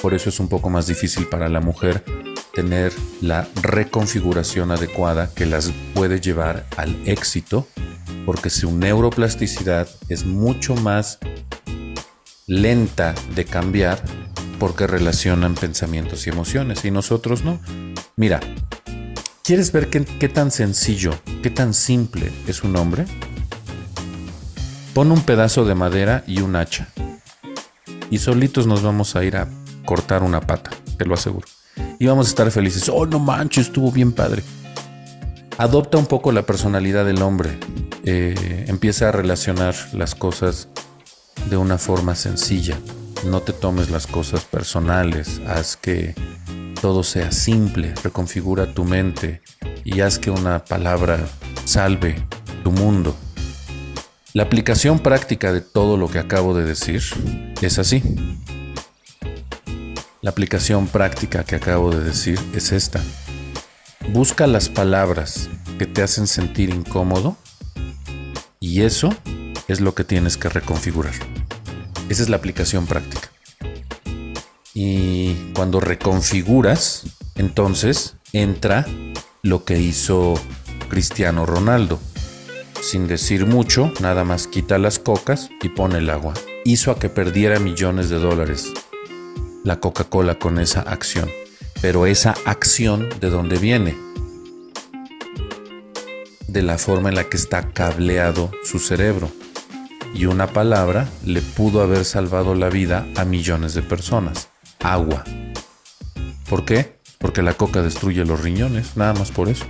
[0.02, 2.04] Por eso es un poco más difícil para la mujer
[2.54, 2.92] tener
[3.22, 7.68] la reconfiguración adecuada que las puede llevar al éxito,
[8.26, 11.20] porque su neuroplasticidad es mucho más
[12.48, 14.02] lenta de cambiar
[14.60, 17.60] porque relacionan pensamientos y emociones y nosotros no.
[18.16, 18.40] Mira,
[19.44, 21.12] ¿quieres ver qué, tan sencillo,
[21.44, 23.06] qué tan simple es un hombre?
[24.94, 26.88] Pon un pedazo de madera y un hacha.
[28.10, 29.48] Y solitos nos vamos a ir a
[29.88, 31.48] cortar una pata, te lo aseguro.
[31.98, 32.90] Y vamos a estar felices.
[32.90, 34.44] Oh, no manches, estuvo bien padre.
[35.58, 37.58] Adopta un poco la personalidad del hombre.
[38.04, 40.68] Eh, empieza a relacionar las cosas
[41.50, 42.78] de una forma sencilla.
[43.26, 45.42] No te tomes las cosas personales.
[45.48, 46.14] Haz que
[46.82, 47.96] todo sea simple.
[48.04, 49.42] Reconfigura tu mente
[49.84, 51.26] y haz que una palabra
[51.66, 52.28] salve
[52.64, 53.16] tu mundo.
[54.34, 57.02] La aplicación práctica de todo lo que acabo de decir
[57.62, 58.04] es así.
[60.28, 63.02] La aplicación práctica que acabo de decir es esta.
[64.10, 65.50] Busca las palabras
[65.80, 67.38] que te hacen sentir incómodo
[68.60, 69.16] y eso
[69.70, 71.14] es lo que tienes que reconfigurar.
[72.10, 73.30] Esa es la aplicación práctica.
[74.74, 77.04] Y cuando reconfiguras,
[77.36, 78.86] entonces entra
[79.44, 80.34] lo que hizo
[80.90, 82.02] Cristiano Ronaldo
[82.82, 86.34] sin decir mucho, nada más quita las cocas y pone el agua.
[86.66, 88.74] Hizo a que perdiera millones de dólares
[89.68, 91.30] la Coca-Cola con esa acción.
[91.82, 93.96] Pero esa acción, ¿de dónde viene?
[96.48, 99.30] De la forma en la que está cableado su cerebro.
[100.14, 104.48] Y una palabra le pudo haber salvado la vida a millones de personas.
[104.80, 105.24] Agua.
[106.50, 106.98] ¿Por qué?
[107.20, 109.66] Porque la coca destruye los riñones, nada más por eso.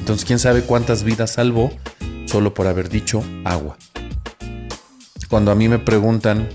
[0.00, 1.70] Entonces, ¿quién sabe cuántas vidas salvó
[2.26, 3.76] solo por haber dicho agua.
[5.28, 6.48] Cuando a mí me preguntan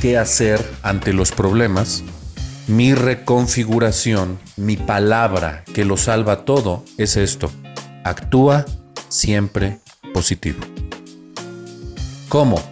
[0.00, 2.04] qué hacer ante los problemas,
[2.66, 7.50] mi reconfiguración, mi palabra que lo salva todo es esto.
[8.04, 8.64] Actúa
[9.08, 9.80] siempre
[10.12, 10.60] positivo.
[12.28, 12.62] ¿Cómo?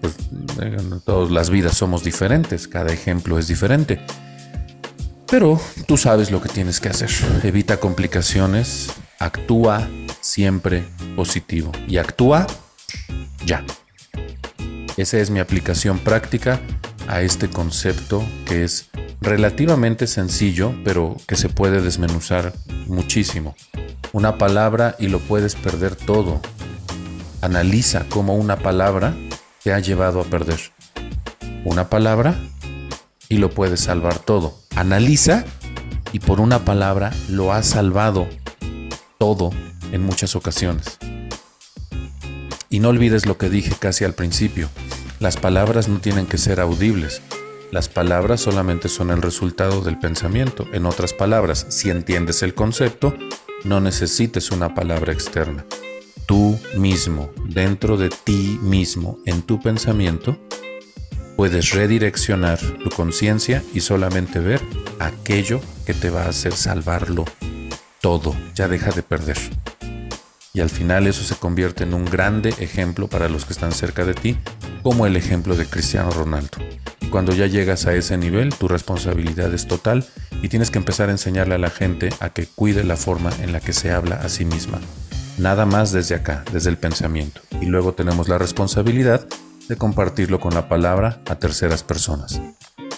[0.00, 0.14] Pues
[1.04, 4.00] todas las vidas somos diferentes, cada ejemplo es diferente.
[5.26, 7.10] Pero tú sabes lo que tienes que hacer.
[7.42, 9.88] Evita complicaciones, actúa
[10.20, 10.84] siempre
[11.16, 12.46] positivo y actúa
[13.44, 13.64] ya.
[15.00, 16.60] Esa es mi aplicación práctica
[17.08, 18.90] a este concepto que es
[19.22, 22.52] relativamente sencillo, pero que se puede desmenuzar
[22.86, 23.56] muchísimo.
[24.12, 26.42] Una palabra y lo puedes perder todo.
[27.40, 29.16] Analiza cómo una palabra
[29.64, 30.60] te ha llevado a perder.
[31.64, 32.38] Una palabra
[33.30, 34.58] y lo puedes salvar todo.
[34.76, 35.46] Analiza
[36.12, 38.28] y por una palabra lo has salvado
[39.16, 39.48] todo
[39.92, 40.98] en muchas ocasiones.
[42.72, 44.68] Y no olvides lo que dije casi al principio.
[45.18, 47.20] Las palabras no tienen que ser audibles.
[47.72, 50.68] Las palabras solamente son el resultado del pensamiento.
[50.72, 53.12] En otras palabras, si entiendes el concepto,
[53.64, 55.66] no necesites una palabra externa.
[56.26, 60.38] Tú mismo, dentro de ti mismo, en tu pensamiento,
[61.36, 64.60] puedes redireccionar tu conciencia y solamente ver
[65.00, 67.24] aquello que te va a hacer salvarlo
[68.00, 68.36] todo.
[68.54, 69.38] Ya deja de perder.
[70.52, 74.04] Y al final eso se convierte en un grande ejemplo para los que están cerca
[74.04, 74.36] de ti,
[74.82, 76.58] como el ejemplo de Cristiano Ronaldo.
[77.00, 80.04] Y cuando ya llegas a ese nivel, tu responsabilidad es total
[80.42, 83.52] y tienes que empezar a enseñarle a la gente a que cuide la forma en
[83.52, 84.80] la que se habla a sí misma.
[85.38, 87.40] Nada más desde acá, desde el pensamiento.
[87.60, 89.26] Y luego tenemos la responsabilidad
[89.68, 92.40] de compartirlo con la palabra a terceras personas.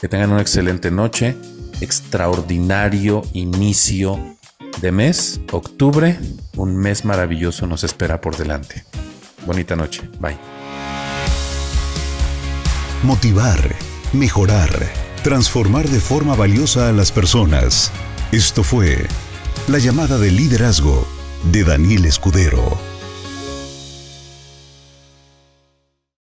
[0.01, 1.37] Que tengan una excelente noche,
[1.81, 4.19] extraordinario inicio
[4.81, 6.19] de mes, octubre,
[6.57, 8.85] un mes maravilloso nos espera por delante.
[9.47, 10.37] Bonita noche, bye.
[13.03, 13.75] Motivar,
[14.13, 14.71] mejorar,
[15.23, 17.93] transformar de forma valiosa a las personas.
[18.31, 19.07] Esto fue
[19.69, 21.07] la llamada de liderazgo
[21.51, 22.92] de Daniel Escudero.